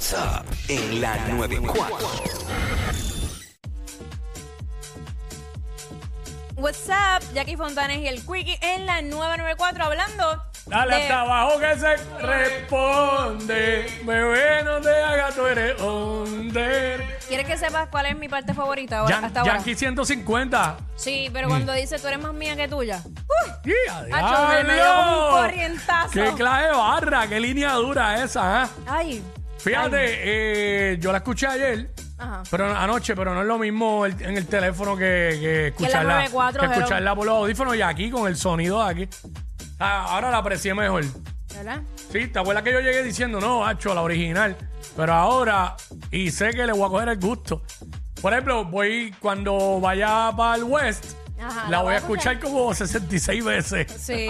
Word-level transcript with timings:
WhatsApp 0.00 0.44
en 0.68 1.00
la 1.00 1.16
94. 1.28 1.96
What's 6.56 6.86
up, 6.90 7.22
Jackie 7.32 7.56
Fontanes 7.56 8.00
y 8.00 8.06
el 8.06 8.20
Quickie 8.20 8.58
en 8.60 8.84
la 8.84 9.00
994 9.00 9.84
hablando. 9.84 10.42
Dale 10.66 10.96
de- 10.96 11.02
hasta 11.02 11.20
abajo 11.22 11.58
que 11.58 11.78
se 11.78 11.96
responde. 12.20 13.86
Bebé, 14.04 14.62
no 14.64 14.80
te 14.82 14.90
hagas, 15.02 15.34
tú 15.34 15.46
eres 15.46 15.80
under. 15.80 17.18
¿Quieres 17.26 17.46
que 17.46 17.56
sepas 17.56 17.88
cuál 17.88 18.04
es 18.06 18.18
mi 18.18 18.28
parte 18.28 18.52
favorita 18.52 18.98
ahora, 18.98 19.14
Yan- 19.16 19.24
hasta 19.24 19.40
ahora? 19.40 19.54
Yankee 19.54 19.74
150. 19.76 20.76
Sí, 20.96 21.30
pero 21.32 21.48
cuando 21.48 21.72
dice 21.72 21.98
tú 21.98 22.06
eres 22.08 22.20
más 22.20 22.34
mía 22.34 22.54
que 22.54 22.68
tuya. 22.68 23.00
¡Uy! 23.06 23.72
Corrientazo. 25.30 26.10
¡Qué 26.12 26.32
clase 26.34 26.66
de 26.66 26.72
barra! 26.72 27.26
¡Qué 27.28 27.40
línea 27.40 27.72
dura 27.74 28.22
esa! 28.22 28.64
¿ah? 28.64 28.68
Ay. 28.86 29.22
Fíjate, 29.66 30.92
eh, 30.92 30.98
yo 31.00 31.10
la 31.10 31.18
escuché 31.18 31.46
ayer, 31.48 31.90
Ajá. 32.18 32.42
pero 32.50 32.74
anoche, 32.76 33.16
pero 33.16 33.34
no 33.34 33.40
es 33.40 33.46
lo 33.48 33.58
mismo 33.58 34.06
el- 34.06 34.14
en 34.22 34.36
el 34.36 34.46
teléfono 34.46 34.96
que, 34.96 35.36
que 35.40 35.66
escucharla, 35.68 36.14
94, 36.14 36.60
que 36.60 36.66
hello. 36.66 36.76
escucharla 36.76 37.14
por 37.16 37.26
los 37.26 37.34
audífonos 37.34 37.76
y 37.76 37.82
aquí 37.82 38.08
con 38.10 38.28
el 38.28 38.36
sonido 38.36 38.84
de 38.84 38.90
aquí. 38.90 39.08
Ah, 39.80 40.06
ahora 40.10 40.30
la 40.30 40.38
aprecié 40.38 40.72
mejor. 40.72 41.04
¿Verdad? 41.54 41.80
Sí, 42.12 42.28
¿te 42.28 42.38
acuerdas 42.38 42.62
que 42.62 42.72
yo 42.72 42.80
llegué 42.80 43.02
diciendo, 43.02 43.40
no, 43.40 43.66
hacho, 43.66 43.92
la 43.92 44.02
original? 44.02 44.56
Pero 44.96 45.12
ahora, 45.12 45.74
y 46.12 46.30
sé 46.30 46.50
que 46.50 46.64
le 46.64 46.72
voy 46.72 46.84
a 46.84 46.88
coger 46.88 47.08
el 47.08 47.18
gusto. 47.18 47.62
Por 48.22 48.32
ejemplo, 48.32 48.64
voy 48.66 49.12
cuando 49.20 49.80
vaya 49.80 50.30
para 50.36 50.56
el 50.56 50.62
West, 50.64 51.06
Ajá, 51.38 51.68
la 51.68 51.82
voy 51.82 51.94
a 51.94 51.98
escuchar 51.98 52.40
como 52.40 52.72
66 52.74 53.44
veces. 53.44 53.92
Sí. 54.00 54.28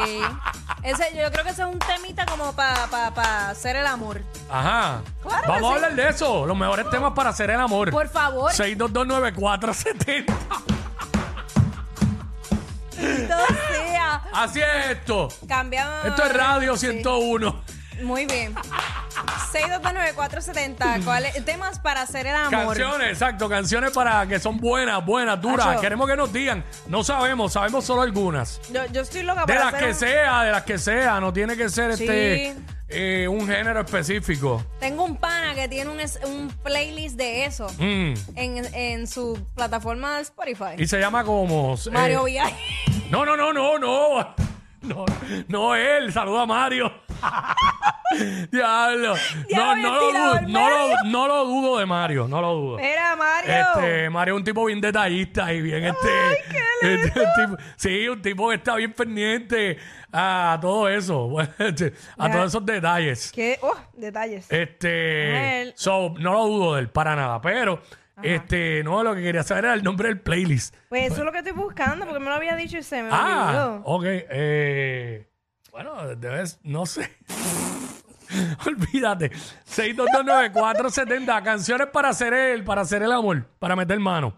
Ese, 0.83 1.17
yo 1.17 1.31
creo 1.31 1.45
que 1.45 1.51
ese 1.51 1.63
es 1.63 1.69
un 1.69 1.79
temita 1.79 2.27
como 2.27 2.53
para 2.53 2.87
pa, 2.89 3.13
pa 3.15 3.51
hacer 3.51 3.77
el 3.77 3.87
amor. 3.87 4.21
Ajá. 4.51 5.03
Claro 5.23 5.43
que 5.43 5.49
Vamos 5.49 5.71
a 5.71 5.79
sí. 5.79 5.85
hablar 5.85 5.95
de 5.97 6.09
eso, 6.09 6.47
los 6.47 6.57
mejores 6.57 6.91
temas 6.91 7.13
para 7.15 7.31
hacer 7.31 7.51
el 7.51 7.61
amor. 7.61 7.91
Por 7.91 8.09
favor. 8.09 8.51
6229470. 8.53 10.27
Todo 13.29 13.47
sea. 13.71 14.23
Así 14.33 14.61
es 14.61 14.91
esto. 14.91 15.29
Cambiamos. 15.47 16.07
Esto 16.07 16.25
es 16.25 16.33
Radio 16.35 16.77
Sí. 16.77 16.87
101. 16.89 17.63
Muy 18.03 18.27
bien. 18.27 18.55
6229470. 19.53 21.05
¿Cuáles 21.05 21.45
temas 21.45 21.79
para 21.79 22.03
hacer 22.03 22.27
el 22.27 22.35
amor? 22.37 22.51
Canciones, 22.77 23.09
exacto, 23.11 23.49
canciones 23.49 23.91
para 23.93 24.27
que 24.27 24.39
son 24.39 24.59
buenas, 24.59 25.05
buenas, 25.05 25.41
duras. 25.41 25.67
Acho. 25.67 25.81
Queremos 25.81 26.09
que 26.09 26.17
nos 26.17 26.33
digan. 26.33 26.65
No 26.87 27.03
sabemos, 27.05 27.53
sabemos 27.55 27.85
solo 27.85 28.03
algunas. 28.03 28.61
Yo, 28.73 28.85
yo 28.87 29.03
estoy 29.03 29.23
loca 29.23 29.45
De 29.47 29.55
las 29.55 29.67
hacer 29.69 29.81
que 29.81 29.89
un- 29.89 29.95
sea, 29.95 30.43
de 30.43 30.53
las 30.53 30.63
que 30.65 30.79
sea, 30.79 31.21
no 31.21 31.33
tiene 31.33 31.57
que 31.57 31.69
ser 31.69 31.97
Sí. 31.97 32.05
este 32.05 32.57
eh, 32.89 33.27
un 33.27 33.47
género 33.49 33.81
específico. 33.81 34.65
Tengo 34.79 35.05
un 35.05 35.17
pana 35.17 35.55
que 35.55 35.67
tiene 35.69 35.91
un, 35.91 35.99
es- 36.01 36.21
un 36.25 36.49
playlist 36.63 37.17
de 37.17 37.45
eso 37.45 37.67
Mm. 37.79 38.15
en, 38.37 38.75
en 38.75 39.07
su 39.09 39.45
plataforma 39.55 40.17
de 40.17 40.23
Spotify. 40.23 40.75
Y 40.79 40.87
se 40.87 41.01
llama 41.01 41.25
como 41.25 41.75
eh, 41.75 41.91
Mario 41.91 42.25
Villaje. 42.25 42.57
No, 43.11 43.25
no, 43.25 43.37
no, 43.37 43.53
no, 43.53 43.79
no. 43.79 44.35
No, 44.83 45.05
no 45.49 45.75
él, 45.75 46.13
saluda 46.13 46.43
a 46.43 46.47
Mario. 46.47 46.93
Diablo. 48.51 49.15
Diablo, 49.49 49.77
No, 49.77 49.77
no, 49.77 49.93
lo 50.01 50.09
tirado 50.09 50.27
dudo, 50.29 50.33
al 50.39 50.53
no, 50.53 50.71
lo, 50.71 51.05
no 51.05 51.29
lo 51.29 51.45
dudo 51.45 51.79
de 51.79 51.87
Mario, 51.87 52.29
no 52.29 52.41
lo 52.41 52.55
dudo. 52.55 52.77
Mira, 52.79 53.17
Mario. 53.17 53.53
Este, 53.55 54.11
Mario 54.11 54.35
es 54.35 54.39
un 54.39 54.45
tipo 54.45 54.65
bien 54.65 54.81
detallista 54.81 55.53
y 55.53 55.61
bien 55.63 55.85
este. 55.85 56.09
este, 56.83 57.21
un 57.21 57.35
tipo- 57.51 57.63
sí, 57.77 58.09
un 58.09 58.23
tipo 58.23 58.49
que 58.49 58.55
está 58.57 58.75
bien 58.77 58.93
pendiente 58.93 59.79
a 60.13 60.59
todo 60.61 60.89
eso, 60.89 61.31
este, 61.59 61.93
a 62.19 62.29
Ya. 62.29 62.33
todos 62.33 62.47
esos 62.47 62.67
detalles. 62.67 63.33
¿Qué? 63.33 63.59
Oh, 63.63 63.75
detalles. 63.95 64.47
Este, 64.51 65.73
so, 65.77 66.15
no 66.19 66.33
lo 66.33 66.47
dudo 66.47 66.75
de 66.75 66.81
él 66.83 66.89
para 66.89 67.15
nada, 67.17 67.41
pero 67.41 67.81
este, 68.23 68.83
no, 68.83 69.03
lo 69.03 69.15
que 69.15 69.23
quería 69.23 69.43
saber 69.43 69.67
era 69.67 69.75
el 69.75 69.83
nombre 69.83 70.09
del 70.09 70.21
playlist. 70.21 70.75
Pues 70.89 71.07
eso 71.13 71.17
es 71.19 71.25
lo 71.25 71.33
que 71.33 71.39
estoy 71.39 71.53
buscando 71.53 72.07
porque 72.07 72.19
me 72.21 72.27
lo 72.31 72.35
había 72.35 72.57
dicho 72.57 72.79
y 72.79 72.83
se 72.83 73.03
me 73.03 73.11
Ah, 73.13 73.47
olvidó. 73.49 73.83
ok, 73.85 74.05
eh, 74.07 75.29
bueno, 75.71 76.17
debes, 76.17 76.59
no 76.63 76.87
sé. 76.87 77.11
Olvídate. 78.67 79.31
6229470, 79.69 81.43
canciones 81.43 81.87
para 81.89 82.09
hacer 82.11 82.33
el, 82.35 82.65
para 82.65 82.83
hacer 82.83 83.03
el 83.03 83.13
amor, 83.13 83.47
para 83.59 83.77
meter 83.77 83.99
mano. 83.99 84.35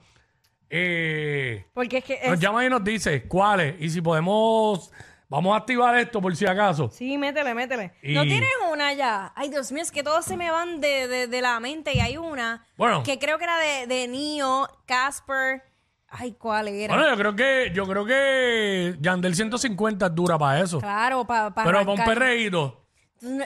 Eh, 0.71 1.65
Porque 1.73 1.99
es 1.99 2.05
que 2.05 2.21
nos 2.25 2.35
es- 2.35 2.41
llama 2.41 2.65
y 2.65 2.69
nos 2.69 2.85
dice 2.85 3.23
cuáles 3.27 3.77
y 3.81 3.89
si 3.89 4.03
podemos, 4.03 4.91
vamos 5.29 5.55
a 5.55 5.59
activar 5.59 5.97
esto 5.97 6.21
por 6.21 6.37
si 6.37 6.45
acaso. 6.47 6.91
Sí, 6.91 7.17
métele, 7.17 7.55
métele. 7.55 7.93
Y- 8.03 8.13
¿No 8.15 8.23
tienes 8.25 8.51
una 8.71 8.93
ya? 8.93 9.33
Ay, 9.35 9.49
Dios 9.49 9.73
mío, 9.73 9.83
es 9.83 9.91
que 9.91 10.03
todos 10.03 10.25
se 10.27 10.37
me 10.37 10.51
van 10.51 10.81
de, 10.83 11.09
de- 11.09 11.27
de 11.27 11.41
la 11.41 11.59
mente 11.61 11.93
y 11.97 12.01
hay 12.01 12.19
una 12.19 12.67
Bueno. 12.77 13.03
que 13.03 13.19
creo 13.19 13.39
que 13.39 13.45
era 13.45 13.59
de, 13.59 13.87
de 13.87 14.09
Neo, 14.09 14.69
Casper. 14.85 15.63
Ay, 16.11 16.33
¿cuál 16.39 16.69
era? 16.69 16.95
Bueno, 16.95 17.11
yo 17.11 17.17
creo 17.19 17.37
que, 17.37 17.71
yo 17.75 17.87
creo 17.87 18.05
que 18.07 18.97
Yandel 19.01 19.35
150 19.35 20.07
es 20.07 20.15
dura 20.15 20.39
para 20.39 20.61
eso. 20.61 20.81
claro, 20.81 21.27
para 21.27 21.55
Pero 21.55 21.67
para 21.67 21.81
un 21.81 21.97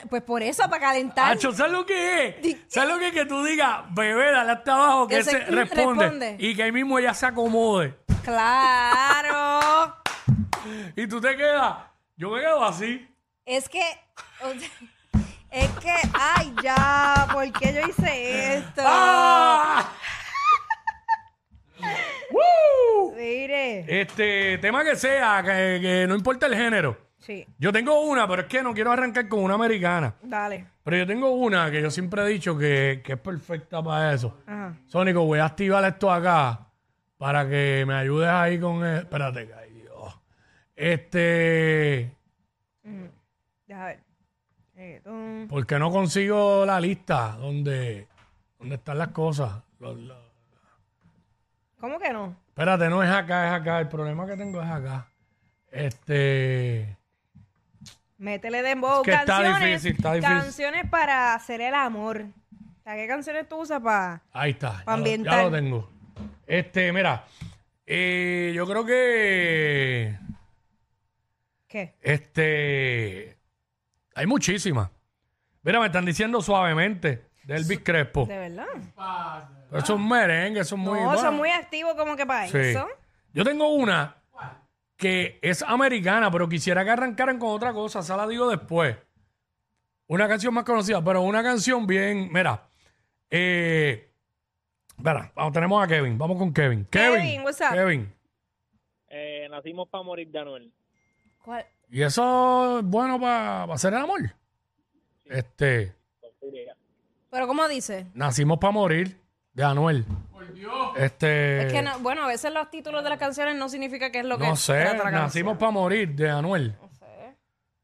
Pues 0.09 0.21
por 0.21 0.43
eso, 0.43 0.63
para 0.69 0.79
calentar. 0.79 1.31
Hacho, 1.31 1.51
¿sabes 1.51 1.71
lo 1.73 1.85
que 1.85 2.27
es? 2.39 2.57
¿Sabes 2.67 2.89
lo 2.89 2.99
que 2.99 3.07
es 3.07 3.13
que 3.13 3.25
tú 3.25 3.43
digas, 3.43 3.81
bebé, 3.91 4.31
dale 4.31 4.51
hasta 4.51 4.73
abajo 4.75 5.07
que 5.07 5.15
Que 5.15 5.19
él 5.19 5.25
se- 5.25 5.31
se 5.31 5.37
responde, 5.51 6.03
responde. 6.03 6.35
y 6.39 6.55
que 6.55 6.63
ahí 6.63 6.71
mismo 6.71 6.99
ella 6.99 7.13
se 7.13 7.25
acomode? 7.25 7.95
Claro. 8.23 9.95
Y 10.95 11.07
tú 11.07 11.19
te 11.19 11.35
quedas, 11.35 11.75
yo 12.15 12.29
me 12.29 12.39
quedo 12.39 12.63
así. 12.63 13.05
es 13.45 13.67
que. 13.67 13.81
o 14.43 14.53
sea, 14.53 14.69
Es 15.51 15.69
que, 15.79 15.93
ay, 16.13 16.53
ya, 16.63 17.27
¿por 17.33 17.51
qué 17.51 17.73
yo 17.73 17.81
hice 17.87 18.55
esto? 18.57 18.81
¡Ah! 18.85 19.91
¡Woo! 22.31 23.13
Mire. 23.15 24.01
Este, 24.01 24.57
tema 24.59 24.83
que 24.83 24.95
sea, 24.95 25.41
que, 25.43 25.79
que 25.81 26.05
no 26.07 26.15
importa 26.15 26.45
el 26.47 26.55
género. 26.55 26.97
Sí, 27.25 27.47
Yo 27.57 27.71
tengo 27.71 28.01
una, 28.01 28.27
pero 28.27 28.41
es 28.41 28.47
que 28.49 28.61
no 28.61 28.73
quiero 28.73 28.91
arrancar 28.91 29.29
con 29.29 29.39
una 29.39 29.53
americana. 29.53 30.13
dale. 30.21 30.67
Pero 30.83 30.97
yo 30.97 31.07
tengo 31.07 31.29
una 31.31 31.71
que 31.71 31.81
yo 31.81 31.89
siempre 31.89 32.21
he 32.21 32.27
dicho 32.27 32.57
que, 32.57 33.01
que 33.01 33.13
es 33.13 33.19
perfecta 33.19 33.81
para 33.81 34.13
eso. 34.13 34.37
Ajá. 34.45 34.75
Sónico, 34.87 35.23
voy 35.25 35.39
a 35.39 35.45
activar 35.45 35.85
esto 35.85 36.11
acá 36.11 36.67
para 37.17 37.47
que 37.47 37.85
me 37.87 37.93
ayudes 37.93 38.27
ahí 38.29 38.59
con... 38.59 38.83
el- 38.83 38.97
Espérate, 39.03 39.49
ay, 39.57 39.71
Dios. 39.71 40.19
Este... 40.75 42.11
Deja 43.67 43.85
ver. 43.85 43.99
Reggaetón. 44.75 45.47
Porque 45.49 45.79
no 45.79 45.89
consigo 45.91 46.65
la 46.65 46.81
lista 46.81 47.37
donde, 47.39 48.09
donde 48.59 48.75
están 48.75 48.97
las 48.97 49.07
cosas. 49.09 49.61
Los- 49.79 49.97
los- 49.97 50.17
¿Cómo 51.79 51.97
que 51.99 52.11
no? 52.11 52.35
Espérate, 52.49 52.89
no 52.89 53.01
es 53.01 53.09
acá, 53.09 53.47
es 53.47 53.53
acá. 53.61 53.79
El 53.79 53.87
problema 53.87 54.25
que 54.25 54.35
tengo 54.35 54.61
es 54.61 54.69
acá. 54.69 55.07
Este... 55.71 56.97
Métele 58.17 58.61
dembow. 58.61 59.01
Es 59.01 59.05
que 59.05 59.11
está 59.11 59.25
canciones, 59.25 59.69
difícil, 59.83 59.91
está 59.97 60.13
difícil. 60.13 60.37
Canciones 60.37 60.89
para 60.89 61.33
hacer 61.33 61.61
el 61.61 61.73
amor. 61.73 62.25
O 62.79 62.83
sea, 62.83 62.95
¿qué 62.95 63.07
canciones 63.07 63.47
tú 63.49 63.57
usas 63.61 63.81
para...? 63.81 64.21
Ahí 64.31 64.51
está. 64.51 64.77
Ya 64.79 64.83
lo, 64.85 64.91
Ambiental. 64.91 65.33
ya 65.37 65.43
lo 65.43 65.51
tengo. 65.51 65.89
Este, 66.45 66.91
mira. 66.91 67.25
eh, 67.85 68.51
yo 68.55 68.65
creo 68.67 68.85
que... 68.85 70.17
¿Qué? 71.67 71.95
Este... 72.01 73.37
Hay 74.15 74.25
muchísimas. 74.27 74.89
Mira, 75.63 75.79
me 75.79 75.87
están 75.87 76.05
diciendo 76.05 76.41
suavemente 76.41 77.25
de 77.45 77.55
Elvis 77.55 77.79
Crespo. 77.83 78.25
¿De 78.25 78.37
verdad? 78.37 78.67
Pero 79.71 79.85
son 79.85 80.07
merengues, 80.07 80.67
son 80.67 80.81
muy... 80.81 80.99
no, 80.99 81.05
bueno. 81.05 81.19
son 81.21 81.35
muy 81.35 81.49
activos 81.49 81.95
como 81.95 82.15
que 82.15 82.25
para 82.25 82.47
Sí. 82.47 82.57
eso. 82.57 82.87
Yo 83.33 83.43
tengo 83.43 83.69
una 83.73 84.15
que 85.03 85.37
es 85.41 85.61
americana, 85.63 86.31
pero 86.31 86.47
quisiera 86.47 86.85
que 86.85 86.91
arrancaran 86.91 87.37
con 87.37 87.49
otra 87.49 87.73
cosa. 87.73 87.99
Esa 87.99 88.15
la 88.15 88.25
digo 88.25 88.47
después. 88.47 88.95
Una 90.07 90.29
canción 90.29 90.53
más 90.53 90.63
conocida, 90.63 91.03
pero 91.03 91.21
una 91.23 91.43
canción 91.43 91.85
bien. 91.85 92.29
Mira. 92.31 92.69
Eh, 93.29 94.09
espera, 94.97 95.29
vamos, 95.35 95.51
tenemos 95.51 95.83
a 95.83 95.87
Kevin. 95.87 96.17
Vamos 96.17 96.37
con 96.37 96.53
Kevin. 96.53 96.85
Kevin. 96.89 97.21
Kevin, 97.21 97.41
what's 97.41 97.59
up? 97.59 97.73
Kevin. 97.73 98.13
Eh, 99.09 99.47
nacimos 99.51 99.89
para 99.89 100.05
morir 100.05 100.31
de 100.31 100.39
Anuel. 100.39 100.71
¿Cuál? 101.43 101.65
Y 101.89 102.01
eso 102.01 102.79
es 102.79 102.85
bueno 102.85 103.19
para 103.19 103.63
hacer 103.73 103.91
el 103.91 103.99
amor. 103.99 104.21
Este. 105.25 105.93
Pero 107.29 107.45
¿cómo 107.45 107.67
dice? 107.67 108.07
Nacimos 108.13 108.57
para 108.57 108.71
morir 108.71 109.19
de 109.53 109.63
Anuel. 109.65 110.05
Este. 110.97 111.67
Es 111.67 111.73
que, 111.73 111.81
no- 111.81 111.99
bueno, 111.99 112.23
a 112.23 112.27
veces 112.27 112.53
los 112.53 112.69
títulos 112.69 113.03
de 113.03 113.09
las 113.09 113.19
canciones 113.19 113.55
no 113.55 113.69
significa 113.69 114.11
que 114.11 114.19
es 114.19 114.25
lo 114.25 114.37
que 114.37 114.47
no 114.47 114.55
sé, 114.55 114.73
trata 114.81 114.97
la 114.97 115.03
canción. 115.03 115.21
nacimos 115.23 115.57
para 115.57 115.71
morir 115.71 116.13
de 116.15 116.29
Anuel. 116.29 116.75
No 116.81 116.89
sé. 116.89 117.35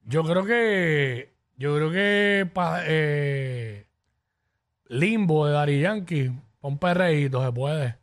Yo 0.03 0.23
creo 0.23 0.45
que. 0.45 1.33
Yo 1.57 1.75
creo 1.75 1.91
que. 1.91 2.49
pa- 2.53 2.81
eh, 2.85 3.85
Limbo 4.87 5.45
de 5.47 5.53
Dari 5.53 5.81
Yankee. 5.81 6.31
un 6.61 6.77
perreíto 6.79 7.43
se 7.45 7.51
puede. 7.51 7.95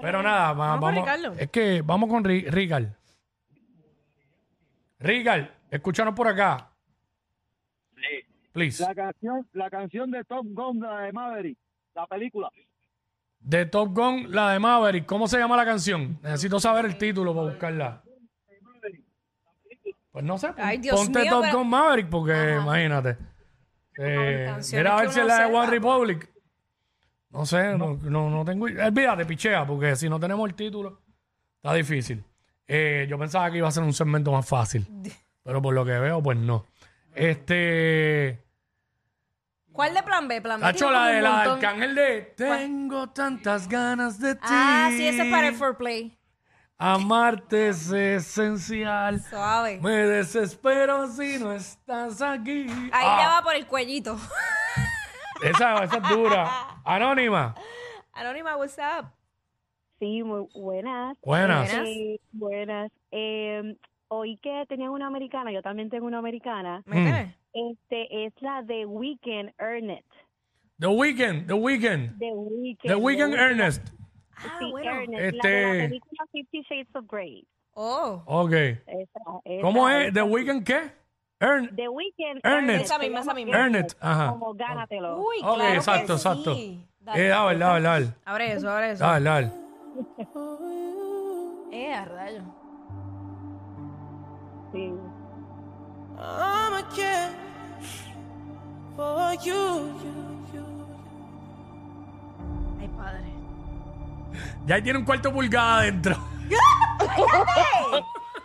Pero 0.00 0.22
nada, 0.22 0.52
va- 0.52 0.76
Vamos 0.76 0.80
con 0.80 0.94
vamos. 0.94 1.00
Ricardo. 1.18 1.34
es 1.38 1.50
que 1.50 1.82
vamos 1.82 2.08
con 2.08 2.24
Ri- 2.24 2.46
Ricard. 2.48 2.86
Ricard, 4.98 5.46
escúchanos 5.70 6.14
por 6.14 6.28
acá. 6.28 6.70
Sí. 7.96 8.24
please. 8.52 8.82
La 8.82 8.94
canción, 8.94 9.48
la 9.52 9.70
canción 9.70 10.10
de 10.10 10.24
Top 10.24 10.44
Gun, 10.48 10.80
la 10.80 11.00
de 11.02 11.12
Maverick, 11.12 11.58
la 11.94 12.06
película. 12.06 12.50
De 13.40 13.66
Top 13.66 13.94
Gun, 13.94 14.30
la 14.32 14.52
de 14.52 14.58
Maverick. 14.58 15.06
¿Cómo 15.06 15.26
se 15.26 15.38
llama 15.38 15.56
la 15.56 15.64
canción? 15.64 16.18
Necesito 16.22 16.60
saber 16.60 16.84
el 16.84 16.96
título 16.98 17.34
para 17.34 17.48
buscarla. 17.50 18.02
Pues 20.12 20.24
no 20.24 20.38
sé. 20.38 20.48
Ay, 20.56 20.78
Dios 20.78 20.96
ponte 21.00 21.20
mío, 21.22 21.30
Top 21.30 21.42
pero- 21.42 21.58
Gun 21.58 21.68
Maverick 21.70 22.08
porque 22.08 22.56
imagínate. 22.60 23.16
Eh, 23.96 24.54
mira 24.72 24.96
a 24.96 25.00
ver 25.00 25.10
si 25.12 25.20
es 25.20 25.26
la 25.26 25.46
de. 25.48 25.54
One 25.54 25.70
Republic. 25.70 26.28
No 27.30 27.46
sé, 27.46 27.76
no, 27.78 27.94
no, 28.02 28.28
no 28.28 28.44
tengo. 28.44 28.64
Olvídate, 28.66 29.24
pichea, 29.24 29.64
porque 29.66 29.94
si 29.94 30.08
no 30.08 30.18
tenemos 30.18 30.48
el 30.48 30.54
título, 30.54 31.00
está 31.56 31.72
difícil. 31.74 32.24
Eh, 32.66 33.06
yo 33.08 33.18
pensaba 33.18 33.50
que 33.50 33.58
iba 33.58 33.68
a 33.68 33.72
ser 33.72 33.82
un 33.84 33.92
segmento 33.92 34.32
más 34.32 34.46
fácil. 34.46 34.86
Pero 35.42 35.62
por 35.62 35.72
lo 35.74 35.84
que 35.84 35.92
veo, 35.92 36.22
pues 36.22 36.36
no. 36.38 36.66
Este. 37.14 38.38
¿Cuál 39.72 39.94
de 39.94 40.02
plan 40.02 40.28
B? 40.28 40.40
Plan 40.42 40.60
B. 40.60 40.72
Tiene 40.72 40.92
la 40.92 40.98
como 40.98 41.06
de 41.10 41.16
un 41.18 41.22
la 41.22 41.30
montón. 41.30 41.52
Arcángel 41.54 41.94
de 41.94 42.20
Tengo 42.36 43.10
tantas 43.10 43.68
ganas 43.68 44.18
de 44.18 44.34
ti. 44.34 44.40
Ah, 44.44 44.88
sí, 44.90 45.06
ese 45.06 45.22
es 45.22 45.30
para 45.30 45.48
el 45.48 45.54
foreplay. 45.54 46.16
Amarte 46.78 47.68
es 47.68 47.90
esencial. 47.92 49.20
Suave. 49.22 49.78
Me 49.82 49.90
desespero 50.06 51.06
si 51.08 51.38
no 51.38 51.52
estás 51.52 52.22
aquí. 52.22 52.66
Ahí 52.68 52.90
Ah, 52.92 53.18
ya 53.22 53.28
va 53.28 53.42
por 53.42 53.54
el 53.54 53.66
cuellito. 53.66 54.16
Esa, 55.42 55.82
esa 55.84 55.96
es 55.96 56.08
dura. 56.10 56.50
Anónima. 56.84 57.54
Anónima, 58.12 58.56
what's 58.58 58.76
up? 58.78 59.06
Sí, 59.98 60.22
muy 60.22 60.46
buenas. 60.54 61.16
Buenas. 61.22 61.70
Buenas. 61.70 61.88
Eh, 61.88 62.20
buenas. 62.32 62.92
Eh, 63.10 63.76
oí 64.10 64.36
que 64.38 64.64
tenían 64.68 64.90
una 64.90 65.06
americana, 65.06 65.50
yo 65.52 65.62
también 65.62 65.88
tengo 65.90 66.06
una 66.06 66.18
americana. 66.18 66.82
Métele. 66.86 67.36
Este 67.52 68.26
es 68.26 68.32
la 68.40 68.62
de 68.62 68.84
Weekend 68.86 69.52
Earn 69.58 69.90
It. 69.90 70.04
The 70.78 70.86
Weeknd, 70.88 71.46
The 71.46 71.54
Weeknd. 71.54 72.18
The 72.18 72.32
Weekend. 72.32 72.88
The 72.88 72.94
Weeknd 72.96 73.34
Ernest. 73.34 73.88
Ah, 74.36 74.56
Sí, 74.58 74.70
bueno. 74.70 74.90
Earn 74.90 75.12
It, 75.12 75.18
la 75.18 75.20
de 75.20 75.28
Este- 75.28 75.62
la 75.78 75.88
película 75.88 76.24
Fifty 76.32 76.62
Shades 76.62 76.94
of 76.94 77.04
Grey. 77.10 77.46
Oh. 77.74 78.22
Ok. 78.26 78.52
Esa, 78.52 78.80
esa, 79.44 79.62
¿Cómo 79.62 79.88
es? 79.88 80.12
¿The 80.12 80.22
Weeknd 80.22 80.64
qué? 80.64 80.90
Earn. 81.40 81.74
The 81.76 81.88
Weekend 81.88 82.40
Earn 82.44 82.70
It. 82.70 82.80
Esa 82.82 82.98
misma, 82.98 83.20
esa 83.20 83.34
misma. 83.34 83.56
Earn 83.56 83.74
it. 83.76 83.92
Ajá. 84.00 84.30
Como 84.30 84.54
gánatelo. 84.54 85.18
Uy, 85.18 85.36
Ok, 85.42 85.54
claro 85.56 85.74
exacto, 85.74 86.06
que 86.08 86.12
exacto. 86.14 86.54
sí. 86.54 86.86
Dale. 87.00 87.26
Eh, 87.26 87.28
dale, 87.28 87.58
dale, 87.58 87.82
dale. 87.82 88.06
Abre 88.26 88.52
eso, 88.52 88.70
abre 88.70 88.90
eso. 88.92 89.04
Dale, 89.04 89.24
dale. 89.24 89.50
Eh, 91.72 91.92
a 91.94 92.04
rayo. 92.04 92.42
Sí. 94.72 94.92
I'ma 96.18 96.82
care 96.94 97.30
for 98.96 99.32
you. 99.42 99.92
Ay, 102.80 102.88
padre. 102.96 103.32
Ya 104.66 104.74
ahí 104.76 104.82
tiene 104.82 104.98
un 104.98 105.04
cuarto 105.04 105.32
pulgada 105.32 105.78
adentro. 105.78 106.16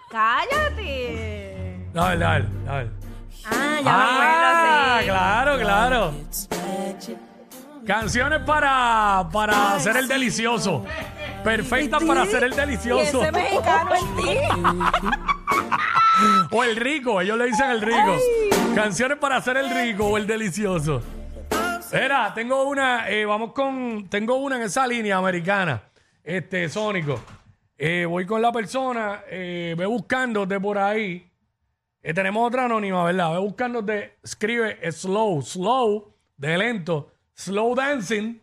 ¡Cállate! 0.10 1.89
Dale, 1.94 2.18
dale, 2.18 2.45
dale. 2.66 2.89
Ah, 3.45 3.80
ya 3.83 3.92
Ah, 3.94 4.00
me 4.18 4.25
acuerdo, 4.25 5.00
sí. 5.00 5.06
claro, 5.06 5.57
claro. 5.60 6.13
Canciones 7.86 8.39
para, 8.42 9.28
para 9.31 9.74
hacer 9.75 9.98
el 9.98 10.07
delicioso. 10.07 10.83
Perfectas 11.44 12.04
para 12.04 12.24
hacer 12.24 12.44
el 12.45 12.54
Y 12.54 12.56
delicioso. 12.56 13.21
ese 13.21 13.31
mexicano 13.31 13.92
en 13.94 14.16
ti. 14.16 14.38
O 16.51 16.63
el 16.63 16.75
rico, 16.75 17.21
ellos 17.21 17.38
le 17.38 17.45
dicen 17.45 17.69
el 17.69 17.81
rico. 17.81 18.17
Canciones 18.73 19.17
para 19.17 19.38
hacer 19.38 19.57
el 19.57 19.69
rico 19.69 20.06
o 20.06 20.17
el 20.17 20.27
delicioso. 20.27 21.01
Era, 21.91 22.33
tengo 22.33 22.63
una, 22.67 23.09
eh, 23.09 23.25
vamos 23.25 23.53
con, 23.53 24.07
tengo 24.09 24.35
una 24.35 24.57
en 24.57 24.63
esa 24.63 24.85
línea 24.88 25.17
americana, 25.17 25.83
este, 26.23 26.67
Sónico. 26.67 27.19
Eh, 27.77 28.06
voy 28.06 28.25
con 28.25 28.41
la 28.41 28.51
persona, 28.51 29.23
eh, 29.29 29.75
ve 29.77 29.85
buscándote 29.85 30.59
por 30.59 30.77
ahí. 30.77 31.29
Eh, 32.01 32.13
tenemos 32.13 32.47
otra 32.47 32.65
anónima, 32.65 33.03
¿verdad? 33.03 33.33
Ve 33.33 33.39
buscándote, 33.39 34.18
escribe 34.23 34.91
slow, 34.91 35.41
slow, 35.41 36.13
de 36.38 36.57
lento, 36.57 37.11
slow 37.33 37.75
dancing 37.75 38.39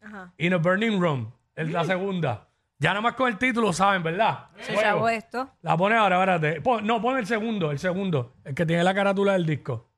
Ajá. 0.00 0.32
in 0.38 0.52
a 0.52 0.58
burning 0.58 1.00
room. 1.00 1.32
Es 1.54 1.70
la 1.70 1.84
segunda. 1.84 2.48
Ya 2.82 2.88
nada 2.90 3.00
más 3.00 3.14
con 3.14 3.28
el 3.28 3.38
título 3.38 3.72
saben, 3.72 4.02
¿verdad? 4.02 4.46
Se 4.58 4.72
Fuego. 4.72 4.80
chavó 4.82 5.08
esto. 5.08 5.50
La 5.62 5.76
pone 5.76 5.94
ahora, 5.94 6.16
espérate. 6.16 6.60
Pon- 6.60 6.84
no, 6.84 7.00
pon 7.00 7.16
el 7.16 7.26
segundo, 7.26 7.70
el 7.70 7.78
segundo. 7.78 8.34
El 8.44 8.56
que 8.56 8.66
tiene 8.66 8.82
la 8.82 8.92
carátula 8.92 9.34
del 9.34 9.46
disco. 9.46 9.88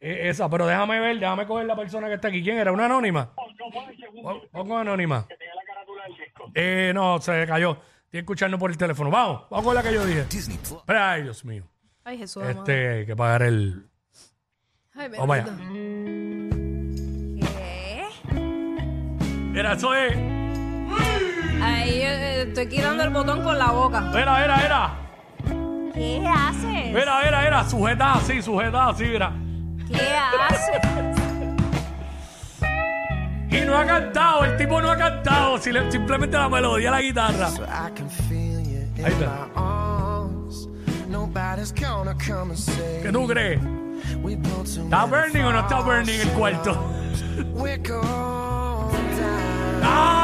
Eh, 0.00 0.30
esa, 0.30 0.48
pero 0.48 0.66
déjame 0.66 0.98
ver, 0.98 1.18
déjame 1.20 1.46
coger 1.46 1.66
la 1.66 1.76
persona 1.76 2.08
que 2.08 2.14
está 2.14 2.28
aquí. 2.28 2.42
¿Quién 2.42 2.56
era? 2.56 2.72
¿Una 2.72 2.86
anónima? 2.86 3.34
Pon, 3.34 4.40
pon 4.50 4.68
con 4.68 4.80
anónima. 4.80 5.26
Eh, 6.54 6.92
no, 6.94 7.20
se 7.20 7.46
cayó. 7.46 7.78
Estoy 8.04 8.20
escuchando 8.20 8.58
por 8.58 8.70
el 8.70 8.78
teléfono. 8.78 9.10
Vamos, 9.10 9.42
vamos 9.50 9.66
con 9.66 9.74
la 9.74 9.82
que 9.82 9.92
yo 9.92 10.04
dije. 10.06 10.24
Disney 10.24 10.56
Plus. 10.56 10.82
Ay, 10.86 11.22
Dios 11.22 11.44
mío. 11.44 11.64
Ay, 12.02 12.16
Jesús. 12.16 12.42
amado. 12.42 12.60
Este, 12.60 12.88
hay 12.88 13.04
que 13.06 13.14
pagar 13.14 13.42
el. 13.42 13.90
Ay, 14.94 15.08
Vamos 15.18 15.36
allá. 15.36 15.44
bendito. 15.54 17.46
¿Qué? 17.46 18.04
Mira, 19.52 19.72
eso 19.74 19.94
es. 19.94 20.35
Ahí 21.62 22.00
eh, 22.02 22.42
estoy 22.48 22.68
quitando 22.68 23.02
el 23.02 23.10
botón 23.10 23.42
con 23.42 23.58
la 23.58 23.70
boca. 23.70 24.00
Mira, 24.14 24.38
mira, 24.40 24.56
mira. 24.62 24.90
¿Qué 25.94 26.26
haces? 26.26 26.92
Mira, 26.92 27.20
mira, 27.24 27.40
mira. 27.42 27.68
Sujeta 27.68 28.14
así, 28.14 28.42
sujeta 28.42 28.88
así, 28.88 29.04
mira. 29.04 29.32
¿Qué 29.88 30.16
haces? 30.48 30.80
Y 33.50 33.60
no 33.64 33.78
ha 33.78 33.86
cantado, 33.86 34.44
el 34.44 34.56
tipo 34.56 34.80
no 34.82 34.90
ha 34.90 34.96
cantado. 34.96 35.58
si 35.58 35.72
le- 35.72 35.90
simplemente 35.90 36.36
la 36.36 36.48
melodía, 36.48 36.90
la 36.90 37.00
guitarra. 37.00 37.48
I 37.48 37.92
can 37.94 38.10
feel 38.10 38.60
you 38.62 38.80
in 38.98 39.04
Ahí 39.04 39.12
está. 39.12 39.48
¿Qué 43.02 43.10
tú 43.12 43.26
crees? 43.26 43.60
¿Está 44.84 45.04
burning 45.04 45.42
o 45.44 45.52
no 45.52 45.60
está 45.60 45.80
burning 45.80 46.20
el 46.20 46.28
cuarto? 46.30 46.72
¡Ah! 49.82 50.15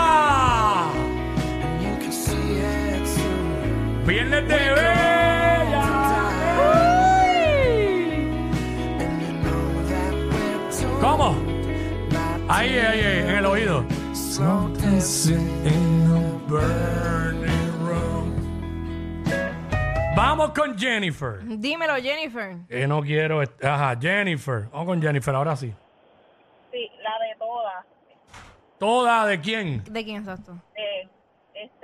Viernes 4.06 4.48
de 4.48 4.56
Bella. 4.56 5.82
¿Cómo? 11.00 11.36
Ahí, 12.48 12.70
ahí, 12.78 13.00
ahí, 13.00 13.18
en 13.20 13.30
el 13.36 13.46
oído. 13.46 13.84
Vamos 20.16 20.50
con 20.52 20.78
Jennifer. 20.78 21.40
Dímelo, 21.44 21.94
Jennifer. 21.96 22.56
Que 22.68 22.86
no 22.86 23.02
quiero. 23.02 23.42
est- 23.42 23.64
Ajá, 23.64 23.96
Jennifer. 24.00 24.68
Vamos 24.70 24.86
con 24.86 25.02
Jennifer, 25.02 25.34
ahora 25.34 25.56
sí. 25.56 25.72
Sí, 26.70 26.90
la 27.02 27.18
de 27.26 27.34
todas. 27.38 27.84
¿Toda 28.78 29.26
de 29.26 29.40
quién? 29.40 29.82
¿De 29.84 30.04
quién 30.04 30.22
es 30.22 30.28
esto? 30.38 30.52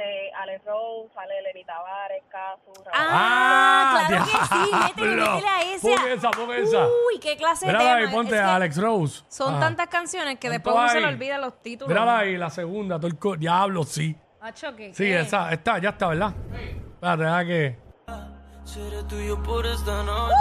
Este, 0.09 0.33
Alex 0.35 0.65
Rose, 0.65 1.13
sale 1.15 1.43
Lenny 1.43 1.65
Tavares, 1.65 2.23
Casu, 2.31 2.73
Raúl. 2.85 2.93
Ah, 2.95 4.07
claro 4.09 4.25
que 4.25 4.31
sí. 4.31 4.71
Métele, 5.03 5.17
métele 5.17 5.49
a 5.49 5.63
esa. 5.75 5.89
Pon 5.89 6.09
esa, 6.09 6.31
pon 6.31 6.55
esa. 6.55 6.87
Uy, 6.87 7.19
qué 7.21 7.37
clase 7.37 7.67
de 7.67 7.73
Mírala 7.73 7.97
tema. 7.97 8.09
ahí, 8.09 8.15
ponte 8.15 8.35
Es 8.35 8.41
que 8.41 8.47
a 8.47 8.55
Alex 8.55 8.77
Rose. 8.79 9.25
Son 9.29 9.51
Ajá. 9.55 9.61
tantas 9.61 9.87
canciones 9.89 10.39
que 10.39 10.51
después 10.51 10.75
uno 10.75 10.89
se 10.89 11.01
le 11.01 11.07
ahí. 11.07 11.15
olvida 11.15 11.39
los 11.39 11.61
títulos. 11.63 11.89
Mírala 11.89 12.19
ahí, 12.19 12.37
la 12.37 12.51
segunda. 12.51 12.97
Todo 12.97 13.09
el 13.09 13.19
co- 13.19 13.37
Diablo, 13.37 13.83
sí. 13.85 14.17
Acho, 14.41 14.75
¿qué, 14.77 14.95
Sí, 14.95 15.05
qué? 15.05 15.21
esa, 15.21 15.53
está, 15.53 15.79
ya 15.79 15.91
está, 15.91 16.09
¿verdad? 16.09 16.33
Espérate, 16.95 17.23
deja 17.23 17.45
que. 17.45 17.89
Seré 18.65 19.03
tuyo 19.05 19.43
por 19.43 19.65
esta 19.67 20.03
noche. 20.03 20.35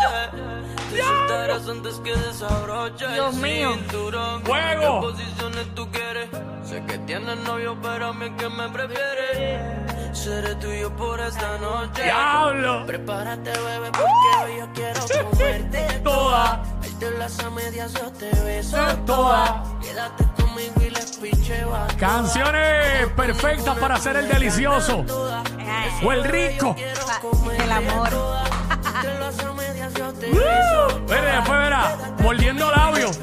Te 0.91 1.01
soltarás 1.01 1.69
antes 1.69 2.00
que 2.01 2.13
desabroche. 2.13 3.07
Dios 3.07 3.36
el 3.38 3.41
mío. 3.41 3.74
cinturón. 3.74 4.43
¡Fuego! 4.43 5.13
¿Qué 5.15 5.24
posiciones 5.58 5.76
tú 5.76 5.90
quieres? 5.92 6.30
Sé 6.64 6.84
que 6.86 6.98
tienes 7.00 7.38
novio, 7.40 7.78
pero 7.82 8.08
a 8.08 8.14
mí 8.14 8.30
que 8.38 8.50
me 8.50 8.70
prefieres. 8.70 10.18
Seré 10.18 10.56
tuyo 10.56 10.96
por 10.96 11.20
esta 11.20 11.58
noche. 11.60 12.04
¡Diablo! 12.04 12.86
Prepárate, 12.86 13.52
bebé, 13.52 13.92
porque 13.92 14.44
hoy 14.44 14.58
yo 14.60 14.68
quiero 14.74 15.00
comerte 15.32 16.00
Toda. 16.04 16.64
Darte 16.82 17.18
las 17.18 17.40
a 17.40 17.50
medias, 17.52 17.94
yo 17.94 18.12
te 18.14 18.32
beso 18.44 18.78
Toda. 19.06 19.64
Quédate 19.82 20.24
conmigo 20.42 20.74
y 20.86 20.90
les 20.90 21.18
picheo 21.18 21.76
a 21.76 21.88
Canciones 21.98 23.08
perfectas 23.16 23.78
para 23.78 23.96
hacer 23.96 24.16
el 24.18 24.28
delicioso. 24.28 25.06
Ay, 25.60 25.92
O 26.06 26.12
el 26.12 26.24
rico. 26.24 26.76
pa- 26.76 27.64
el 27.64 27.72
amor. 27.72 28.10
Darte 28.84 29.14
las 29.20 29.40
a 29.40 29.54
medias, 29.54 29.94
yo 29.94 30.12
te 30.14 30.28
beso 30.32 31.02
Mira, 31.08 31.22
después 31.38 31.60
verá, 31.60 31.98
mordiendo 32.20 32.72
labios. 32.72 33.20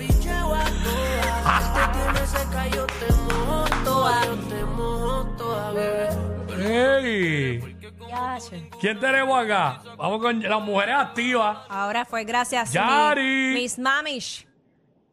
¿Quién 8.80 9.00
tenemos 9.00 9.44
acá? 9.44 9.80
Vamos 9.96 10.20
con 10.20 10.40
las 10.42 10.60
mujeres 10.60 10.94
activas. 10.96 11.58
Ahora 11.68 12.04
fue 12.04 12.24
gracias 12.24 12.68
mi- 12.68 12.74
Yari. 12.74 13.54
Miss 13.54 13.78
Mamish. 13.78 14.46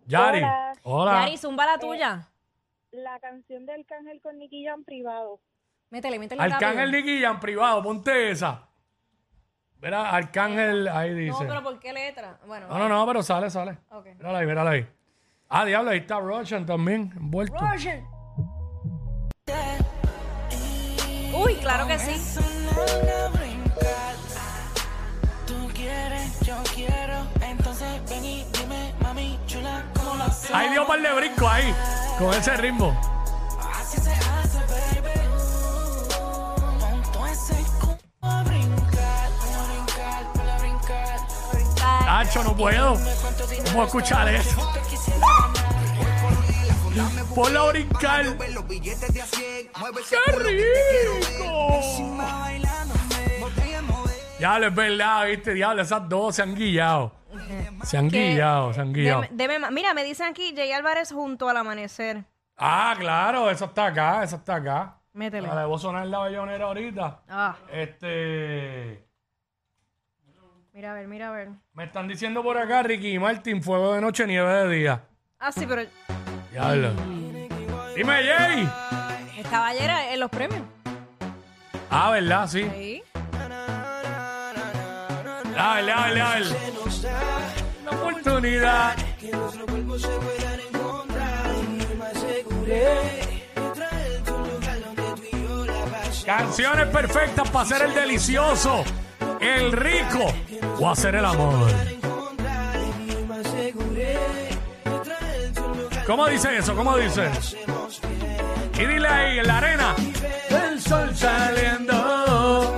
Yari. 0.05 0.39
Hola. 0.39 0.73
Hola. 0.83 1.11
Yari, 1.21 1.37
zumba 1.37 1.65
la 1.65 1.77
tuya. 1.77 2.27
La 2.91 3.19
canción 3.19 3.65
de 3.65 3.73
Arcángel 3.73 4.19
con 4.21 4.37
Nicky 4.37 4.65
Jam 4.65 4.83
privado. 4.83 5.39
Métele, 5.89 6.19
métele 6.19 6.41
Arcángel 6.41 6.91
rápido. 6.91 7.05
Nicky 7.05 7.21
Jam 7.21 7.39
privado, 7.39 7.81
ponte 7.81 8.31
esa. 8.31 8.67
Verá, 9.77 10.11
Arcángel, 10.11 10.87
ahí 10.89 11.11
No, 11.11 11.15
dice. 11.15 11.45
pero 11.47 11.63
¿por 11.63 11.79
qué 11.79 11.93
letra? 11.93 12.37
Bueno, 12.45 12.67
No, 12.67 12.77
no, 12.77 12.89
no, 12.89 13.05
pero 13.07 13.23
sale, 13.23 13.49
sale. 13.49 13.77
Ok. 13.89 14.07
Mírala 14.17 14.39
ahí, 14.39 14.45
mírala 14.45 14.71
ahí. 14.71 14.87
Ah, 15.53 15.65
diablo, 15.65 15.91
ahí 15.91 15.97
está 15.97 16.17
Roshan 16.17 16.65
también, 16.65 17.11
envuelto. 17.17 17.57
Roger. 17.59 18.05
Uy, 21.33 21.55
claro 21.55 21.87
que 21.87 21.99
sí. 21.99 22.39
Ahí 30.53 30.69
dio 30.69 30.81
un 30.83 30.87
par 30.87 31.01
de 31.01 31.13
brinco 31.13 31.49
ahí, 31.49 31.75
con 32.17 32.33
ese 32.33 32.55
ritmo. 32.55 33.20
No 42.43 42.55
puedo. 42.55 42.95
Puedo 43.73 43.85
escuchar 43.85 44.27
eso. 44.27 44.71
Ponla 47.33 47.61
a 47.61 47.67
brincar. 47.71 48.25
¡Qué 48.37 50.31
rico! 50.37 51.79
Diablo, 54.37 54.67
es 54.67 54.75
verdad, 54.75 55.25
viste, 55.27 55.53
diablo, 55.53 55.81
esas 55.81 56.07
dos 56.09 56.35
se 56.35 56.41
han 56.43 56.53
guillado. 56.55 57.11
Se 57.83 57.97
han 57.97 58.09
¿Qué? 58.09 58.29
guillado, 58.29 58.73
se 58.73 58.81
han 58.81 58.93
guillado. 58.93 59.21
Deme- 59.23 59.29
deme 59.57 59.71
mira, 59.71 59.93
me 59.93 60.03
dicen 60.03 60.27
aquí 60.27 60.53
Jay 60.55 60.71
Álvarez 60.71 61.11
junto 61.11 61.49
al 61.49 61.57
amanecer. 61.57 62.23
Ah, 62.57 62.95
claro, 62.99 63.49
eso 63.49 63.65
está 63.65 63.87
acá, 63.87 64.23
eso 64.23 64.35
está 64.35 64.55
acá. 64.55 64.97
Métele. 65.13 65.47
La 65.47 65.61
debo 65.61 65.77
sonar 65.79 66.05
la 66.07 66.21
bellonera 66.23 66.65
ahorita. 66.65 67.21
Ah, 67.29 67.55
Este. 67.71 69.07
Mira 70.73 70.91
a 70.91 70.93
ver, 70.93 71.07
mira 71.07 71.29
a 71.29 71.31
ver. 71.31 71.49
Me 71.73 71.85
están 71.85 72.07
diciendo 72.07 72.43
por 72.43 72.57
acá, 72.57 72.83
Ricky 72.83 73.13
y 73.13 73.19
Martín, 73.19 73.61
fuego 73.61 73.93
de 73.93 74.01
noche, 74.01 74.25
nieve 74.27 74.51
de 74.53 74.75
día. 74.75 75.03
Ah, 75.39 75.51
sí, 75.51 75.65
pero 75.67 75.83
Diablo. 76.51 76.91
Dime, 77.95 78.23
Jay. 78.23 78.69
estaba 79.37 79.67
ayer 79.67 79.89
en 80.11 80.19
los 80.19 80.29
premios. 80.29 80.61
Ah, 81.89 82.11
¿verdad? 82.11 82.47
Sí. 82.47 83.03
Dale, 85.55 85.91
dale. 85.91 86.45
Una 87.81 87.91
oportunidad. 87.91 88.95
Canciones 96.25 96.87
perfectas 96.87 97.49
para 97.49 97.65
hacer 97.65 97.81
el 97.81 97.93
delicioso, 97.93 98.83
el 99.41 99.71
rico 99.71 100.33
o 100.81 100.89
hacer 100.89 101.15
el 101.15 101.25
amor. 101.25 101.69
¿Cómo 106.07 106.27
dice 106.27 106.57
eso? 106.57 106.75
¿Cómo 106.75 106.97
dice? 106.97 107.29
Y 108.79 108.85
dile 108.85 109.07
ahí, 109.07 109.39
en 109.39 109.47
la 109.47 109.57
arena. 109.59 109.95
El 110.49 110.81
sol 110.81 111.15
saliendo. 111.15 112.77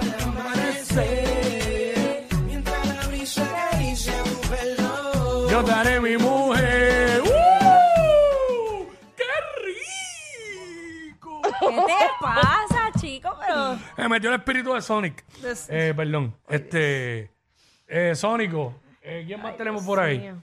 Yo 5.50 5.64
te 5.64 5.72
haré 5.72 6.00
mi 6.02 6.18
mujer. 6.18 7.22
¡Uh! 7.22 8.86
¡Qué 9.16 9.24
rico! 11.12 11.42
¿Qué 11.44 11.68
te 11.68 12.10
pasa, 12.20 12.92
chico? 13.00 13.38
Pero 13.40 13.78
Me 13.98 14.10
metió 14.10 14.30
el 14.30 14.36
espíritu 14.38 14.74
de 14.74 14.82
Sonic. 14.82 15.24
Eh, 15.70 15.94
perdón. 15.96 16.36
Este. 16.50 17.32
Eh, 17.88 18.16
Sónico. 18.16 18.76
Eh, 19.02 19.24
¿Quién 19.26 19.42
más 19.42 19.58
tenemos 19.58 19.84
por 19.84 20.00
ahí? 20.00 20.20
mío. 20.20 20.42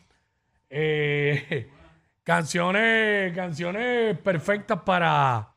Eh, 0.68 1.70
canciones, 2.23 3.35
canciones 3.35 4.18
perfectas 4.18 4.80
para. 4.82 5.49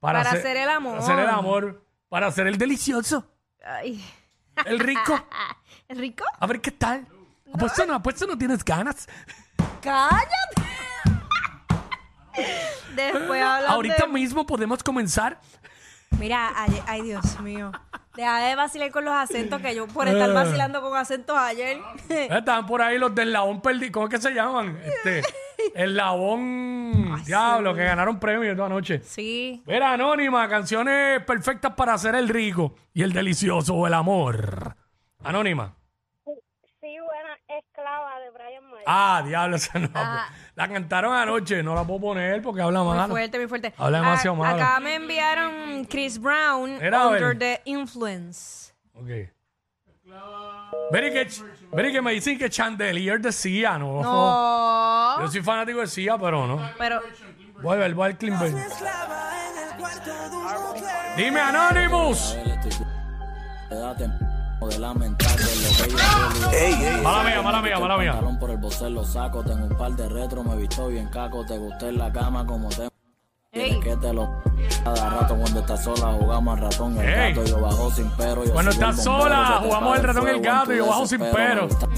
Para 0.00 0.20
hacer 0.20 0.56
el 0.56 0.68
amor. 0.68 0.98
Hacer 0.98 1.18
el 1.18 1.28
amor. 1.28 1.84
Para 2.08 2.26
hacer 2.26 2.46
el 2.46 2.58
delicioso. 2.58 3.30
Ay. 3.64 4.04
El 4.66 4.78
rico. 4.80 5.26
¿Es 5.88 5.96
rico? 5.96 6.24
A 6.38 6.46
ver 6.46 6.60
qué 6.60 6.70
tal. 6.70 7.06
Apuesto 7.52 7.86
no, 7.86 7.94
apuesto 7.94 8.26
no 8.26 8.36
tienes 8.36 8.64
ganas. 8.64 9.06
¡Cállate! 9.82 10.62
Después 12.96 13.42
hablan 13.42 13.70
Ahorita 13.70 14.06
de... 14.06 14.12
mismo 14.12 14.46
podemos 14.46 14.82
comenzar. 14.82 15.38
Mira, 16.18 16.52
ay, 16.54 16.80
ay, 16.86 17.02
Dios 17.02 17.40
mío. 17.40 17.72
Deja 18.14 18.38
de 18.40 18.54
vacilar 18.54 18.90
con 18.90 19.04
los 19.04 19.14
acentos 19.14 19.60
que 19.62 19.74
yo 19.74 19.86
por 19.88 20.06
estar 20.06 20.28
Eh. 20.30 20.32
vacilando 20.34 20.80
con 20.82 20.96
acentos 20.96 21.36
ayer. 21.36 21.78
Estaban 22.08 22.66
por 22.66 22.82
ahí 22.82 22.98
los 22.98 23.14
del 23.14 23.32
Labón 23.32 23.60
perdido. 23.62 23.90
¿Cómo 23.92 24.06
es 24.06 24.10
que 24.14 24.20
se 24.20 24.32
llaman? 24.32 24.78
Este, 24.84 25.22
el 25.74 25.96
Labón. 25.96 27.22
Diablo, 27.24 27.74
que 27.74 27.84
ganaron 27.84 28.18
premios 28.20 28.56
toda 28.56 28.68
noche. 28.68 29.00
sí. 29.04 29.62
Mira, 29.66 29.92
Anónima, 29.92 30.48
canciones 30.48 31.22
perfectas 31.24 31.72
para 31.74 31.94
hacer 31.94 32.14
el 32.14 32.28
rico 32.28 32.74
y 32.92 33.02
el 33.02 33.12
delicioso 33.12 33.74
o 33.74 33.86
el 33.86 33.94
amor. 33.94 34.76
Anónima. 35.24 35.74
Esclava 37.58 38.18
de 38.20 38.30
Brian 38.30 38.70
May. 38.70 38.82
Ah, 38.86 39.22
diablo, 39.24 39.56
esa 39.56 39.78
no. 39.78 39.88
Ah. 39.94 40.28
La 40.54 40.68
cantaron 40.68 41.12
anoche, 41.14 41.62
no 41.62 41.74
la 41.74 41.84
puedo 41.84 42.00
poner 42.00 42.40
porque 42.42 42.62
habla 42.62 42.82
Muy 42.82 42.96
mal. 42.96 43.10
fuerte, 43.10 43.38
muy 43.38 43.48
fuerte. 43.48 43.74
Habla 43.76 43.98
demasiado 43.98 44.36
A- 44.36 44.38
malo. 44.46 44.62
Acá 44.62 44.80
me 44.80 44.94
enviaron 44.96 45.84
Chris 45.86 46.18
Brown, 46.20 46.70
Era. 46.82 47.08
Under 47.08 47.38
the 47.38 47.60
Influence. 47.64 48.72
Ok. 48.94 49.08
Veri 50.90 51.10
que, 51.12 51.28
veri 51.72 51.92
que 51.92 52.02
me 52.02 52.12
dicen 52.12 52.36
que 52.38 52.50
Chandelier 52.50 53.18
decía, 53.20 53.78
¿no? 53.78 54.02
No. 54.02 55.20
Yo 55.20 55.28
soy 55.30 55.40
fanático 55.42 55.80
de 55.80 55.86
Sia, 55.86 56.18
pero 56.18 56.46
no. 56.46 56.60
Pero, 56.78 57.00
Voy 57.62 57.76
a 57.76 57.80
ver, 57.80 57.94
voy 57.94 58.06
al 58.10 58.18
Clean. 58.18 58.38
Dime, 61.16 61.40
Anonymous. 61.40 62.36
De 64.68 64.78
lamentar 64.78 65.36
de 65.36 65.42
lo 65.44 65.76
que 65.76 65.92
ella 65.92 66.50
Ey, 66.52 66.72
ey. 66.96 67.00
Mala 67.02 67.24
mía, 67.24 67.42
mala 67.42 67.62
mía, 67.62 67.78
mala 67.78 67.98
mía. 67.98 68.20
Por 68.40 68.50
el 68.50 68.58
bocer 68.58 68.90
lo 68.90 69.04
saco, 69.04 69.42
tengo 69.42 69.66
un 69.66 69.76
par 69.76 69.92
de 69.92 70.08
retro, 70.08 70.42
me 70.42 70.56
visto 70.56 70.88
bien 70.88 71.08
caco, 71.08 71.44
te 71.46 71.56
gusté 71.58 71.88
en 71.88 71.98
la 71.98 72.12
cama 72.12 72.44
como 72.46 72.68
te... 72.68 72.88
Ey. 73.52 73.78
Que 73.80 73.96
te 73.96 74.12
lo... 74.12 74.42
Cada 74.84 75.10
rato 75.10 75.36
cuando 75.36 75.60
estás 75.60 75.84
sola 75.84 76.12
jugamos 76.18 76.54
al 76.58 76.64
ratón 76.64 76.98
el 76.98 77.08
Ey. 77.08 77.34
gato, 77.34 77.44
yo 77.44 77.60
bajo 77.60 77.90
sin 77.90 78.10
pero. 78.16 78.44
yo 78.44 78.52
Cuando 78.52 78.70
estás 78.70 79.02
sola, 79.04 79.60
jugamos 79.62 79.98
el 79.98 80.04
ratón 80.04 80.26
y 80.26 80.30
el 80.30 80.40
gato, 80.40 80.72
yo 80.72 80.86
bajo 80.86 81.06
sin 81.06 81.18
pero. 81.20 81.62
Me 81.62 81.66
gusta, 81.68 81.88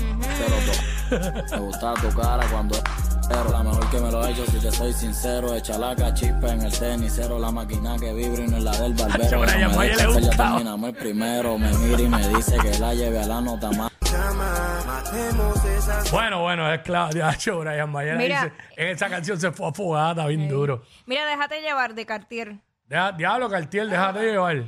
pero 1.09 1.21
to- 1.47 1.55
me 1.57 1.61
gusta 1.61 1.95
tu 1.95 2.09
cara 2.21 2.47
cuando 2.51 2.77
la 3.51 3.63
mejor 3.63 3.91
que 3.91 4.01
me 4.01 4.11
lo 4.11 4.27
he 4.27 4.31
hecho 4.31 4.47
si 4.47 4.59
te 4.59 4.71
soy 4.71 4.93
sincero 4.93 5.55
echa 5.55 5.77
la 5.79 5.95
chispa 6.15 6.53
en 6.53 6.63
el 6.63 6.73
cenicero 6.73 7.39
la 7.39 7.51
máquina 7.51 7.97
que 7.99 8.13
vibra 8.13 8.45
y 8.45 8.47
no 8.49 8.57
es 8.59 8.63
la 8.65 8.71
del 8.79 8.95
barbero 8.95 9.31
Yo, 9.31 9.41
Brian, 9.41 9.73
No 9.73 9.79
me 9.79 9.89
ya 9.89 9.97
terminamos 10.37 10.89
el 10.91 10.97
primero 10.97 11.59
me 11.59 11.73
mira 11.79 12.01
y 12.01 12.09
me 12.09 12.29
dice 12.29 12.57
que 12.59 12.79
la 12.79 12.95
lleve 12.95 13.19
a 13.23 13.27
la 13.27 13.41
nota 13.41 13.71
más 13.73 13.91
Bueno, 16.11 16.43
bueno, 16.43 16.73
es 16.73 16.81
claro. 16.83 17.11
Ya, 17.17 17.37
yo, 17.37 17.61
Brian 17.61 17.91
Mayer 17.91 18.17
Mira. 18.17 18.45
dice, 18.45 18.55
en 18.77 18.89
esa 18.89 19.09
canción 19.09 19.41
se 19.41 19.51
fue 19.53 19.69
afogada, 19.69 20.27
bien 20.27 20.49
duro. 20.49 20.83
mira, 21.07 21.27
déjate 21.27 21.61
llevar 21.61 21.95
de 21.95 22.07
Cartier. 22.07 22.57
Deja, 22.87 23.13
diablo, 23.13 23.49
Cartier, 23.49 23.89
déjate 23.89 24.21
llevar. 24.33 24.65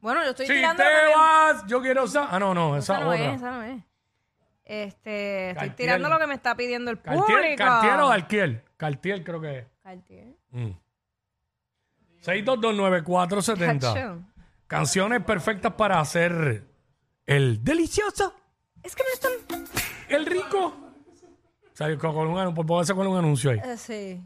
Bueno, 0.00 0.22
yo 0.22 0.30
estoy 0.30 0.46
Si 0.46 0.52
tirando 0.52 0.82
te 0.82 0.88
vas, 1.16 1.64
yo 1.66 1.80
quiero 1.80 2.06
sa- 2.06 2.28
Ah, 2.30 2.38
no, 2.38 2.52
no, 2.54 2.76
esa, 2.76 2.94
Esa 2.96 3.04
no 3.04 3.10
otra. 3.10 3.24
es, 3.32 3.36
esa 3.36 3.50
no 3.50 3.62
es. 3.62 3.82
Este, 4.66 5.50
estoy 5.50 5.68
Cartier. 5.68 5.76
tirando 5.76 6.08
lo 6.08 6.18
que 6.18 6.26
me 6.26 6.34
está 6.34 6.56
pidiendo 6.56 6.90
el 6.90 7.00
Cartier, 7.00 7.24
público. 7.24 7.56
Cartier 7.56 8.00
o 8.00 8.08
Cartier. 8.08 8.64
Cartier 8.76 9.24
creo 9.24 9.40
que 9.40 9.58
es. 9.60 9.66
Cartier. 9.82 10.26
Mm. 10.50 10.70
6229470. 12.24 13.80
Cacho. 13.80 14.22
Canciones 14.66 15.22
perfectas 15.22 15.72
para 15.74 16.00
hacer 16.00 16.64
el 17.26 17.62
delicioso, 17.62 18.34
Es 18.82 18.96
que 18.96 19.04
no 19.04 19.08
están... 19.14 19.32
el 20.08 20.26
rico. 20.26 20.66
O 20.66 21.76
sea, 21.76 21.96
con, 21.98 22.12
con 22.14 22.26
un, 22.28 22.54
por 22.54 22.66
ponerse 22.66 22.92
con 22.94 23.06
un 23.06 23.18
anuncio 23.18 23.52
ahí. 23.52 23.60
Eh, 23.64 23.76
sí. 23.76 24.20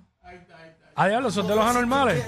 Ah, 0.95 1.09
diablo, 1.09 1.31
son 1.31 1.47
de 1.47 1.55
los 1.57 1.65
anormales. 1.67 2.25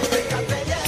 ¡Ey! 0.00 0.87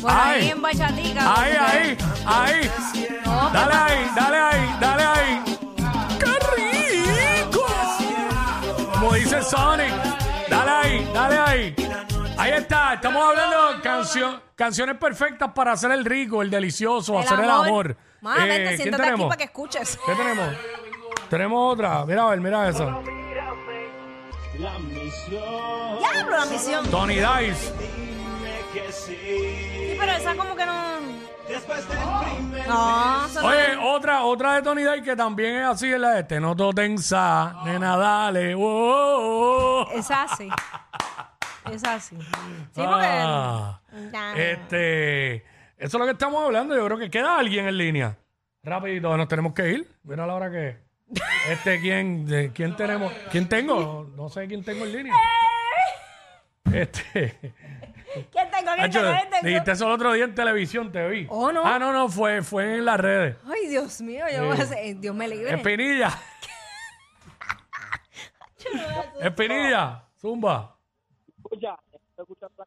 Bueno, 0.00 0.18
ahí 0.20 0.40
Ay. 0.42 0.50
en 0.50 0.62
bachatica. 0.62 1.34
Ahí, 1.40 1.52
ahí, 1.52 1.98
ahí. 2.26 2.70
No, 3.24 3.50
Dale 3.50 3.74
ahí, 3.74 4.10
dale 4.16 4.36
ahí, 4.38 4.76
dale 4.80 5.02
ahí. 5.02 5.42
¡Qué 6.18 7.44
rico! 7.44 7.66
Como 8.94 9.12
dice 9.14 9.42
Sonic. 9.42 9.92
Dale 10.48 10.70
ahí, 10.70 11.10
dale 11.12 11.38
ahí. 11.38 11.74
Ahí 12.38 12.52
está, 12.52 12.94
estamos 12.94 13.22
hablando 13.22 13.74
de 13.74 13.80
cancio- 13.82 14.40
canciones 14.56 14.96
perfectas 14.96 15.50
para 15.54 15.72
hacer 15.72 15.90
el 15.90 16.04
rico, 16.04 16.40
el 16.42 16.50
delicioso, 16.50 17.18
hacer 17.18 17.38
el 17.40 17.50
amor. 17.50 17.96
Más, 18.22 18.38
Eh, 18.38 18.42
vente, 18.44 18.64
¿quién 18.68 18.76
siéntate 18.78 19.02
aquí 19.02 19.10
tenemos? 19.12 19.28
para 19.28 19.38
que 19.38 19.44
escuches. 19.44 19.98
¿Qué 20.06 20.14
tenemos? 20.14 20.54
Tenemos 21.28 21.72
otra. 21.74 22.04
Mira, 22.06 22.22
a 22.24 22.30
ver, 22.30 22.40
mira 22.40 22.68
esa. 22.68 22.84
Diablo, 25.28 26.30
la 26.30 26.44
misión. 26.46 26.86
Tony 26.90 27.14
Dice. 27.16 27.72
Sí, 28.92 29.96
pero 29.98 30.12
esa 30.12 30.34
como 30.36 30.54
que 30.54 30.64
no. 30.66 31.00
No, 32.68 33.26
eso 33.26 33.42
no- 33.42 33.48
Oye, 33.48 33.76
otra, 33.82 34.22
otra 34.22 34.54
de 34.54 34.62
Tony 34.62 34.82
Dice 34.82 35.02
que 35.02 35.16
también 35.16 35.56
es 35.56 35.64
así, 35.66 35.92
es 35.92 35.98
la 35.98 36.10
de 36.10 36.24
Te 36.24 36.38
noto 36.40 36.72
tensa, 36.72 37.56
nena, 37.64 37.96
dale. 37.96 38.54
oh, 38.54 38.60
oh, 38.60 39.86
oh. 39.86 39.90
Es 39.92 40.08
así. 40.10 40.48
Es 41.72 41.82
así. 41.84 42.16
Sí, 42.16 42.26
porque. 42.74 43.06
Ah, 43.08 43.80
Ya. 44.12 44.34
este, 44.36 45.36
eso 45.36 45.44
es 45.78 45.94
lo 45.94 46.04
que 46.04 46.12
estamos 46.12 46.44
hablando. 46.44 46.76
Yo 46.76 46.84
creo 46.86 46.98
que 46.98 47.10
queda 47.10 47.38
alguien 47.38 47.66
en 47.66 47.76
línea. 47.76 48.16
Rapidito, 48.62 49.16
nos 49.16 49.26
tenemos 49.28 49.52
que 49.52 49.68
ir. 49.70 49.90
Mira 50.04 50.26
la 50.26 50.34
hora 50.34 50.50
que 50.50 50.68
es. 50.68 50.76
Este, 51.50 51.80
¿quién, 51.80 52.24
de, 52.26 52.52
¿quién 52.52 52.76
tenemos? 52.76 53.12
¿Quién 53.32 53.48
tengo? 53.48 54.08
No 54.14 54.28
sé 54.28 54.46
quién 54.46 54.62
tengo 54.62 54.84
en 54.84 54.92
línea. 54.92 55.14
Este, 56.72 57.36
¿Quién 58.32 58.50
tengo? 58.50 58.72
¿Quién 58.74 58.80
Hacho, 58.80 59.00
tengo? 59.00 59.12
¿Quién 59.12 59.30
tengo? 59.30 59.46
dijiste 59.48 59.72
eso 59.72 59.86
el 59.86 59.92
otro 59.92 60.12
día 60.12 60.24
en 60.24 60.34
televisión, 60.34 60.92
te 60.92 61.08
vi. 61.08 61.26
Oh, 61.30 61.52
no. 61.52 61.62
Ah, 61.64 61.78
no, 61.78 61.92
no, 61.92 62.08
fue, 62.08 62.42
fue 62.42 62.78
en 62.78 62.84
las 62.84 62.98
redes. 63.00 63.36
Ay, 63.46 63.68
Dios 63.68 64.00
mío, 64.00 64.24
yo 64.32 64.46
voy 64.46 64.58
a 64.58 64.62
hacer- 64.62 64.98
Dios 65.00 65.14
me 65.14 65.28
libre. 65.28 65.54
Espinilla. 65.54 66.10
Espinilla, 69.20 70.04
zumba. 70.20 70.76
Escucha, 71.38 71.76
¿te 71.90 72.22
escucha 72.22 72.46
la- 72.56 72.66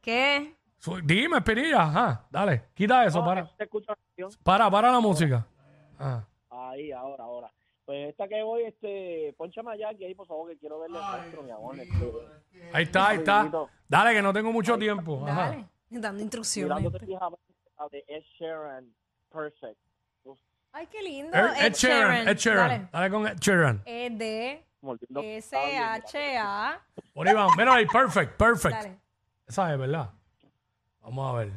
¿Qué? 0.00 0.54
Su- 0.78 1.00
Dime, 1.02 1.38
Espinilla, 1.38 1.82
ajá, 1.82 2.26
dale, 2.30 2.64
quita 2.74 3.04
eso, 3.04 3.24
para. 3.24 3.46
¿Te 3.56 3.64
escucha 3.64 3.92
la 3.92 3.96
canción? 3.96 4.30
Para, 4.42 4.70
para 4.70 4.92
la 4.92 5.00
música. 5.00 5.46
Ah. 5.98 6.24
Ahí, 6.50 6.92
ahora, 6.92 7.24
ahora. 7.24 7.50
Pues 7.84 8.08
esta 8.08 8.26
que 8.28 8.42
voy, 8.42 8.62
este, 8.62 9.34
ponchame 9.36 9.72
a 9.72 9.76
Jackie 9.76 10.06
ahí, 10.06 10.14
por 10.14 10.26
favor, 10.26 10.50
que 10.50 10.56
quiero 10.58 10.80
verle 10.80 10.98
el 10.98 11.04
rostro, 11.04 11.42
mi 11.42 11.50
amor. 11.50 11.78
Este, 11.78 12.70
Ahí 12.72 12.84
está, 12.84 13.08
ahí 13.08 13.18
está. 13.18 13.50
Dale, 13.86 14.14
que 14.14 14.22
no 14.22 14.32
tengo 14.32 14.52
mucho 14.52 14.78
tiempo. 14.78 15.22
Ajá. 15.26 15.50
Dale. 15.50 15.68
Dando 15.90 16.22
instrucciones. 16.22 16.76
mirándote 16.76 17.04
fijamente 17.06 17.42
a 17.76 17.88
de 17.88 18.04
Ed 18.08 18.22
Sheeran, 18.38 18.94
Perfect. 19.30 19.78
Uf, 20.24 20.38
Ay, 20.72 20.86
qué 20.86 21.02
lindo. 21.02 21.36
Ed, 21.36 21.66
Ed 21.66 21.74
Sheeran, 21.74 22.28
Ed 22.28 22.36
Sheeran. 22.36 22.68
Dale. 22.68 22.88
Dale 22.92 23.10
con 23.10 23.26
Ed 23.28 23.38
Sheeran. 23.38 23.82
E 23.84 24.10
D 24.10 24.66
mordiendo- 24.80 25.22
S 25.22 25.54
H 25.56 26.36
A. 26.38 26.80
Por 27.12 27.28
ahí 27.28 27.34
vamos. 27.34 27.54
Mira 27.56 27.74
ahí, 27.74 27.86
perfect, 27.86 28.36
perfect. 28.38 28.74
Dale. 28.74 28.98
Esa 29.46 29.72
es, 29.72 29.78
¿verdad? 29.78 30.10
Vamos 31.00 31.34
a 31.34 31.38
ver. 31.38 31.52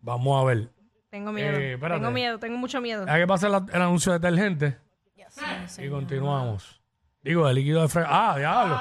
Vamos 0.00 0.42
a 0.42 0.44
ver. 0.46 0.68
Tengo 1.10 1.32
miedo. 1.32 1.58
Eh, 1.58 1.72
espérate. 1.74 2.00
tengo 2.00 2.10
miedo, 2.12 2.38
tengo 2.38 2.56
mucho 2.56 2.80
miedo. 2.80 3.04
Hay 3.08 3.20
que 3.20 3.26
pasar 3.26 3.50
la- 3.50 3.66
el 3.72 3.82
anuncio 3.82 4.12
detergente 4.12 4.78
Dios 5.16 5.36
mío, 5.36 5.86
y 5.86 5.90
continuamos. 5.90 6.80
Digo, 7.22 7.46
de 7.48 7.52
líquido 7.54 7.82
de 7.82 7.88
fregar. 7.88 8.10
Ah, 8.12 8.34
diablo. 8.38 8.78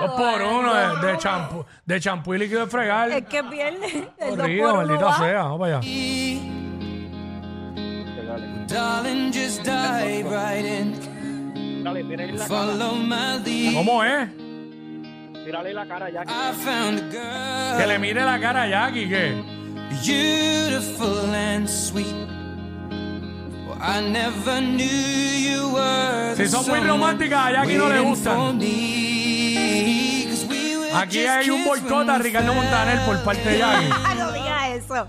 Dos 0.00 0.10
por 0.10 0.42
uno 0.42 0.74
de- 0.74 1.06
de 1.12 1.18
champú 1.18 1.64
de 1.86 2.00
champú 2.00 2.34
y 2.34 2.38
líquido 2.38 2.60
de 2.60 2.66
fregar. 2.66 3.08
Es 3.10 3.24
que. 3.26 3.38
El 4.18 4.36
dos 4.36 4.36
Corrido, 4.36 4.68
por 4.70 4.74
uno 4.74 4.86
maldita 4.86 5.04
va. 5.06 5.18
sea. 5.18 5.42
Vamos 5.44 5.58
para 5.60 5.78
allá. 5.78 5.88
Darling, 8.68 9.32
just 9.32 9.62
dive 9.64 10.28
right 10.30 10.64
in. 10.64 11.84
Dale, 11.84 12.02
la 12.02 12.16
cara, 12.26 12.46
Follow 12.46 12.94
my 12.94 13.38
lead. 13.44 13.74
¿Cómo 13.74 14.02
es? 14.04 14.28
mírale 15.44 15.74
la 15.74 15.86
cara, 15.86 16.10
Jackie. 16.10 16.30
I 16.32 16.52
found 16.52 16.98
a 16.98 17.10
girl. 17.10 17.78
Que 17.80 17.86
le 17.86 17.98
mire 17.98 18.24
la 18.24 18.38
cara 18.40 18.62
a 18.62 18.68
Jackie, 18.68 19.08
que. 19.08 19.61
Beautiful 20.04 21.32
and 21.32 21.68
sweet. 21.70 22.06
Well, 23.68 23.78
I 23.80 24.00
never 24.00 24.60
knew 24.60 24.84
you 24.84 25.68
were 25.72 26.34
Si 26.34 26.42
the 26.42 26.48
son 26.48 26.66
muy 26.68 26.80
románticas, 26.80 27.38
a 27.46 27.52
Jackie 27.52 27.76
no 27.78 27.88
le 27.88 28.00
gustan. 28.00 28.36
for 28.36 28.52
me. 28.54 30.26
'Cause 30.28 30.46
we 30.48 30.76
were 30.76 30.90
Aquí 30.92 31.18
just 31.22 31.28
hay 31.28 31.50
un 31.50 31.56
kids 31.58 31.68
boicot 31.68 31.90
when 31.98 32.10
a 32.10 32.16
we 32.16 32.22
Ricardo. 32.24 32.52
Montaner 32.54 33.04
por 33.06 33.22
parte 33.22 33.48
de 33.48 33.58
Jackie. 33.58 33.88
Ah, 33.92 34.14
no 34.18 34.32
diga 34.32 34.68
eso. 34.70 35.06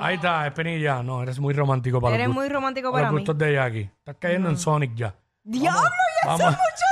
Ahí 0.00 0.16
está, 0.16 0.46
Espinilla. 0.48 1.02
No, 1.04 1.22
eres 1.22 1.38
muy 1.38 1.54
romántico 1.54 2.00
para 2.00 2.14
Eres 2.16 2.26
los 2.26 2.34
muy 2.34 2.48
romántico 2.48 2.90
para 2.92 3.04
los 3.04 3.12
mí. 3.12 3.18
gustos 3.20 3.38
de 3.38 3.52
Jackie. 3.54 3.90
Estás 4.00 4.16
cayendo 4.18 4.48
en 4.50 4.58
Sonic 4.58 4.94
ya. 4.96 5.14
Diablo, 5.44 5.80
ya 5.80 6.28
Vamos. 6.28 6.40
sé 6.40 6.44
mucho 6.50 6.56
de 6.58 6.85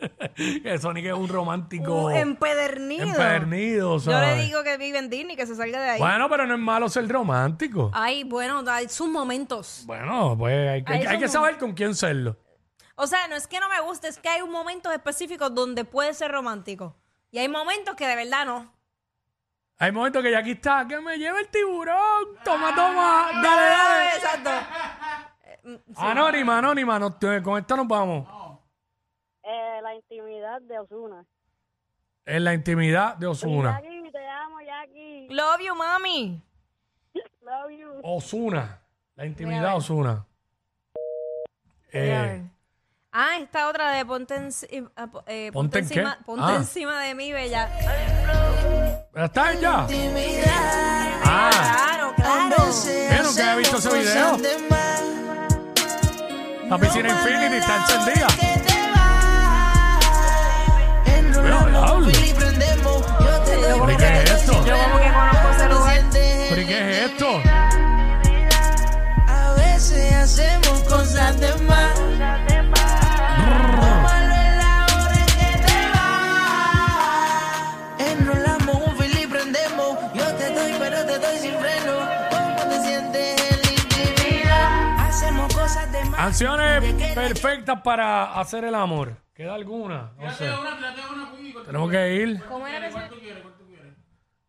que 0.34 0.78
Sonic 0.78 1.06
es 1.06 1.12
un 1.12 1.28
romántico 1.28 2.10
empedernido. 2.10 3.04
empedernido, 3.06 3.98
Yo 3.98 4.12
¿sabes? 4.12 4.36
le 4.38 4.44
digo 4.44 4.62
que 4.62 4.76
vive 4.76 4.98
en 4.98 5.10
Disney, 5.10 5.36
que 5.36 5.46
se 5.46 5.54
salga 5.54 5.80
de 5.80 5.90
ahí. 5.90 5.98
Bueno, 6.00 6.28
pero 6.28 6.46
no 6.46 6.54
es 6.54 6.60
malo 6.60 6.88
ser 6.88 7.08
romántico. 7.08 7.90
Ay, 7.94 8.24
bueno, 8.24 8.62
hay 8.70 8.88
sus 8.88 9.08
momentos. 9.08 9.82
Bueno, 9.86 10.36
pues 10.38 10.68
hay, 10.70 10.84
que- 10.84 11.08
hay 11.08 11.28
saber 11.28 11.58
con 11.58 11.72
quién 11.72 11.94
serlo. 11.94 12.36
O 12.94 13.06
sea, 13.06 13.28
no 13.28 13.36
es 13.36 13.46
que 13.46 13.60
no 13.60 13.68
me 13.68 13.80
guste, 13.80 14.08
es 14.08 14.18
que 14.18 14.28
hay 14.28 14.42
un 14.42 14.50
momentos 14.50 14.92
específicos 14.92 15.54
donde 15.54 15.84
puede 15.84 16.12
ser 16.14 16.30
romántico. 16.32 16.96
Y 17.30 17.38
hay 17.38 17.48
momentos 17.48 17.94
que 17.94 18.06
de 18.06 18.16
verdad 18.16 18.44
no. 18.44 18.72
Hay 19.78 19.92
momentos 19.92 20.22
que 20.22 20.30
Jackie 20.30 20.50
está, 20.52 20.86
que 20.86 21.00
me 21.00 21.16
lleva 21.16 21.40
el 21.40 21.48
tiburón. 21.48 21.96
Toma, 22.44 22.74
toma. 22.74 23.30
Dale, 23.42 23.62
dale. 23.62 24.16
Exacto. 24.16 24.50
Anónima, 25.96 26.58
anónima. 26.58 26.98
no- 26.98 27.14
te- 27.14 27.42
con 27.42 27.58
esta 27.58 27.76
nos 27.76 27.88
vamos. 27.88 28.26
La 29.82 29.94
intimidad 29.94 30.60
de 30.62 30.78
Osuna. 30.78 31.24
En 32.26 32.44
la 32.44 32.52
intimidad 32.54 33.16
de 33.16 33.26
Osuna. 33.26 33.80
Jackie, 33.82 34.10
te 34.12 34.28
amo, 34.28 34.56
Jackie. 34.60 35.28
Love 35.30 35.60
you, 35.66 35.74
mami. 35.74 36.42
Love 37.42 37.70
you. 37.78 38.00
Osuna. 38.02 38.78
La 39.16 39.26
intimidad 39.26 39.70
de 39.70 39.74
Osuna. 39.76 40.26
Eh, 41.92 42.42
Ah, 43.12 43.38
esta 43.40 43.68
otra 43.68 43.90
de 43.90 44.04
ponte, 44.06 44.36
enci- 44.36 44.68
eh, 44.70 44.84
po- 45.10 45.24
eh, 45.26 45.50
¿Ponte 45.52 45.52
ponte 45.52 45.78
en 45.78 45.84
encima, 45.84 46.16
qué? 46.18 46.24
ponte 46.24 46.44
Ah. 46.46 46.56
encima 46.56 47.00
de 47.02 47.14
mí, 47.16 47.32
bella. 47.32 47.68
¿pero 49.12 49.24
¿Está 49.24 49.52
ya? 49.54 49.86
Ah, 51.24 51.50
Claro, 51.50 52.14
claro. 52.14 52.56
¿vieron 53.08 53.34
que 53.34 53.42
había 53.42 53.56
visto 53.56 53.76
ese 53.78 53.98
video? 53.98 54.36
La 56.68 56.78
piscina 56.78 57.08
Infinity 57.08 57.56
está 57.56 57.76
encendida. 57.78 58.69
Pero, 61.42 61.66
diablo. 61.66 62.08
¿Pero 63.46 63.90
y 63.90 63.96
qué 63.96 64.22
es 64.22 64.30
esto? 64.30 64.52
Yo 64.64 64.74
como 64.76 64.98
que 64.98 65.10
conozco 65.12 65.50
ese 65.50 65.68
lugar. 65.68 66.00
¿Pero 66.12 66.60
y 66.60 66.66
qué 66.66 66.78
es 66.90 67.10
esto? 67.10 67.28
A 69.26 69.52
veces 69.54 70.12
hacemos 70.14 70.80
cosas 70.82 71.38
de 71.40 71.54
más. 71.62 71.98
Lo 71.98 72.06
malo 74.02 74.34
es 74.34 74.56
la 74.56 74.86
hora 74.96 75.14
en 75.14 75.26
que 75.38 75.50
te 75.66 75.78
vas. 75.94 77.20
Enrolamos 77.98 78.76
un 78.86 78.96
fil 78.96 79.14
y 79.18 79.26
prendemos. 79.26 79.88
Yo 80.14 80.26
te 80.34 80.50
doy, 80.54 80.72
pero 80.78 81.04
te 81.06 81.18
doy 81.18 81.38
sin 81.38 81.54
freno. 81.58 81.92
¿Cómo 82.30 82.62
te 82.68 82.80
sientes 82.82 83.40
en 83.50 83.60
la 83.62 83.70
intimidad? 83.72 85.08
Hacemos 85.08 85.54
cosas 85.54 85.90
de 85.92 86.04
más. 86.04 86.16
Canciones 86.20 87.14
perfectas 87.14 87.80
para 87.82 88.32
hacer 88.38 88.64
el 88.64 88.74
amor. 88.74 89.16
¿Queda 89.40 89.54
alguna? 89.54 90.12
No 90.18 90.30
sé. 90.32 90.50
Tenemos 91.64 91.90
que 91.90 92.14
ir. 92.14 92.44
¿Cómo 92.44 92.66
era 92.66 92.88
que 92.88 92.92
se- 92.92 93.44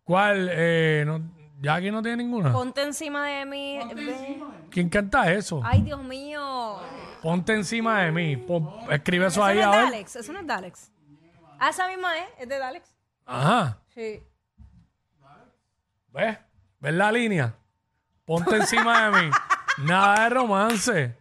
¿Cuál? 0.04 0.50
Eh, 0.52 1.04
no, 1.08 1.22
Jackie 1.62 1.92
no 1.92 2.02
tiene 2.02 2.18
ninguna. 2.18 2.52
Ponte 2.52 2.84
encima 2.84 3.26
de 3.26 3.46
mí. 3.46 3.80
ven. 3.96 4.44
¿Quién 4.70 4.90
canta 4.90 5.32
eso? 5.32 5.62
Ay, 5.64 5.84
Dios 5.84 6.04
mío. 6.04 6.78
Ponte 7.22 7.54
encima 7.54 8.02
de 8.02 8.12
mí. 8.12 8.36
Pon- 8.36 8.70
escribe 8.90 9.28
eso 9.28 9.36
Eso 9.40 9.46
ahí 9.46 9.56
no 9.60 9.62
es 9.62 9.68
a 9.68 9.72
de 9.72 9.78
ver. 9.78 9.86
Alex. 9.88 10.16
Eso 10.18 10.34
no 10.34 10.40
es 10.42 10.48
de 10.48 10.54
Alex. 10.54 10.92
Ah, 11.58 11.70
esa 11.70 11.88
misma 11.88 12.18
es. 12.18 12.26
Es 12.40 12.50
de 12.50 12.56
Alex. 12.62 12.94
Ajá. 13.26 13.78
Sí. 13.96 14.22
¿Ves? 16.10 16.38
¿Ves 16.82 16.94
la 16.94 17.12
línea? 17.14 17.56
ponte 18.26 18.58
encima 18.58 19.10
de 19.10 19.22
mí. 19.22 19.30
Nada 19.86 20.26
de 20.26 20.30
romance. 20.32 21.16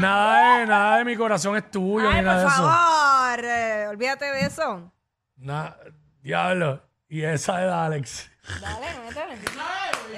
Nada 0.00 0.58
de, 0.60 0.66
nada 0.66 0.98
de 0.98 1.04
mi 1.04 1.16
corazón 1.16 1.56
es 1.56 1.70
tuyo, 1.70 2.08
Ay, 2.08 2.16
ni 2.16 2.22
nada 2.22 2.42
por 2.42 2.50
de 2.50 2.54
eso. 2.54 2.62
favor. 2.68 3.44
eh, 3.44 3.86
olvídate 3.88 4.24
de 4.26 4.40
eso. 4.46 4.92
Na- 5.36 5.76
diablo. 6.20 6.82
Y 7.08 7.22
esa 7.22 7.60
es 7.60 7.66
de 7.66 7.72
Alex. 7.72 8.30
Dale, 8.60 8.86
métele. 9.06 9.34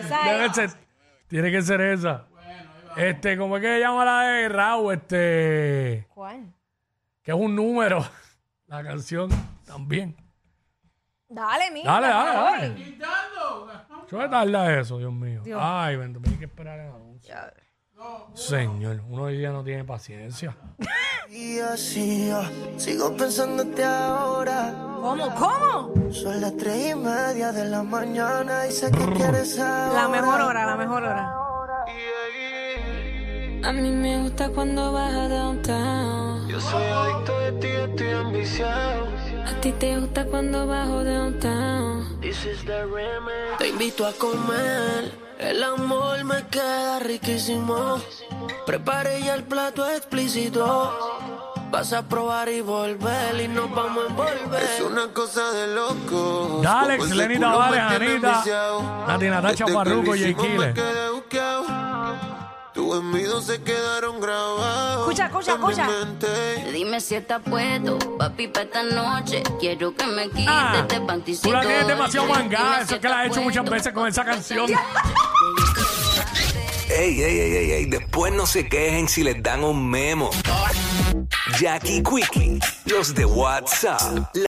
Esa 0.01 0.23
Debe 0.25 0.47
es. 0.47 0.53
ser- 0.55 0.71
tiene 1.29 1.51
que 1.51 1.63
ser 1.63 1.81
esa. 1.81 2.27
Este, 2.97 3.37
¿cómo 3.39 3.57
es 3.57 3.63
que 3.63 3.69
se 3.75 3.81
llama 3.81 4.05
la 4.05 4.23
de 4.23 4.49
Raúl? 4.49 4.95
Este, 4.95 6.07
¿Cuál? 6.13 6.53
que 7.23 7.31
es 7.31 7.37
un 7.37 7.55
número. 7.55 8.05
La 8.67 8.83
canción 8.83 9.31
también. 9.65 10.17
Dale, 11.29 11.71
mira. 11.71 11.93
Dale, 11.93 12.09
dale, 12.09 12.33
dale. 12.75 12.99
¿Qué 14.09 14.17
me 14.17 14.29
tarda 14.29 14.79
eso, 14.81 14.99
Dios 14.99 15.13
mío? 15.13 15.43
Dios. 15.45 15.61
Ay, 15.63 15.97
ven, 15.97 16.21
hay 16.27 16.35
que 16.37 16.45
esperar 16.47 16.81
el 16.81 16.89
anuncio. 16.89 17.35
Ya. 17.35 17.53
Señor, 18.35 19.03
uno 19.09 19.25
hoy 19.25 19.39
día 19.39 19.51
no 19.51 19.65
tiene 19.65 19.85
paciencia. 19.85 20.57
Y 21.31 21.59
así 21.59 22.29
yo 22.29 22.41
sigo 22.79 23.17
pensándote 23.17 23.85
ahora. 23.85 24.73
¿Cómo? 25.03 25.35
¿Cómo? 25.35 26.13
Son 26.13 26.41
las 26.41 26.57
tres 26.57 26.93
y 26.93 26.95
media 26.95 27.53
de 27.53 27.67
la 27.67 27.83
mañana 27.83 28.67
y 28.67 28.73
sé 28.73 28.91
que 28.91 29.13
quieres 29.15 29.59
ahora. 29.59 30.03
La 30.03 30.09
mejor 30.09 30.41
hora, 30.41 30.67
la 30.67 30.77
mejor 30.77 31.03
hora. 31.03 31.35
A 33.65 33.73
mí 33.73 33.91
me 33.91 34.23
gusta 34.23 34.49
cuando 34.51 34.93
vas 34.93 35.13
a 35.13 35.29
downtown. 35.29 36.49
Yo 36.49 36.61
soy 36.61 36.85
adicto 36.85 37.39
de 37.41 37.53
ti, 37.53 37.67
estoy 37.67 38.11
ambiciado. 38.11 39.09
A 39.45 39.61
ti 39.61 39.73
te 39.73 39.99
gusta 39.99 40.25
cuando 40.25 40.67
bajo 40.67 41.05
downtown. 41.05 42.21
This 42.21 42.45
is 42.47 42.65
the 42.65 42.85
remix. 42.85 43.59
Te 43.59 43.69
invito 43.69 44.07
a 44.07 44.13
comer. 44.13 45.28
El 45.39 45.63
amor 45.63 46.25
me 46.25 46.49
queda 46.49 46.99
riquísimo. 46.99 48.01
Preparé 48.67 49.23
ya 49.23 49.37
el 49.37 49.45
plato 49.45 49.89
explícito. 49.89 50.93
Vas 51.71 51.93
a 51.93 52.03
probar 52.03 52.49
y 52.49 52.61
volver 52.61 53.41
y 53.41 53.47
nos 53.47 53.73
vamos 53.73 54.05
a 54.05 54.07
envolver. 54.09 54.63
Es 54.63 54.81
una 54.81 55.13
cosa 55.13 55.53
de 55.53 55.69
loco. 55.69 56.61
Dale, 56.61 56.99
Lenny 56.99 57.39
Tavares, 57.39 57.81
Anita, 57.81 58.43
Nati 59.07 59.27
Natacha 59.27 59.67
Parruco 59.67 60.17
y 60.17 60.35
Kile. 60.35 60.75
Tus 62.79 62.97
envidios 62.97 63.45
se 63.45 63.61
quedaron 63.61 64.21
grabados. 64.21 65.01
Escucha, 65.11 65.27
escucha, 65.27 65.53
escucha. 65.55 65.89
Dime 66.73 67.01
si 67.01 67.17
estás 67.17 67.43
puesto, 67.43 67.99
papi, 68.17 68.47
para 68.47 68.67
esta 68.67 68.83
noche. 68.85 69.43
Quiero 69.59 69.93
que 69.97 70.07
me 70.07 70.29
quites 70.31 70.45
Ah, 70.47 70.77
este 70.83 71.01
tú 71.01 71.07
panticito. 71.09 71.51
la 71.51 71.61
tienes 71.63 71.89
demasiado 71.89 72.29
mangada. 72.29 72.83
Eso 72.83 72.95
es 72.95 73.01
que 73.01 73.09
la 73.09 73.23
has 73.23 73.27
estás 73.27 73.33
hecho 73.33 73.43
muchas 73.43 73.69
veces 73.69 73.93
con 73.93 74.07
esa 74.07 74.25
canción. 74.25 74.71
Ey, 76.89 77.21
ey, 77.21 77.39
ey, 77.41 77.57
ey, 77.57 77.71
ey, 77.73 77.87
después 77.87 78.33
no 78.33 78.47
se 78.47 78.69
quejen 78.69 79.09
si 79.09 79.25
les 79.25 79.43
dan 79.43 79.65
un 79.65 79.91
memo. 79.91 80.31
Jackie 81.59 82.01
Quickie, 82.05 82.61
los 82.87 83.13
de 83.13 83.25
WhatsApp. 83.25 84.31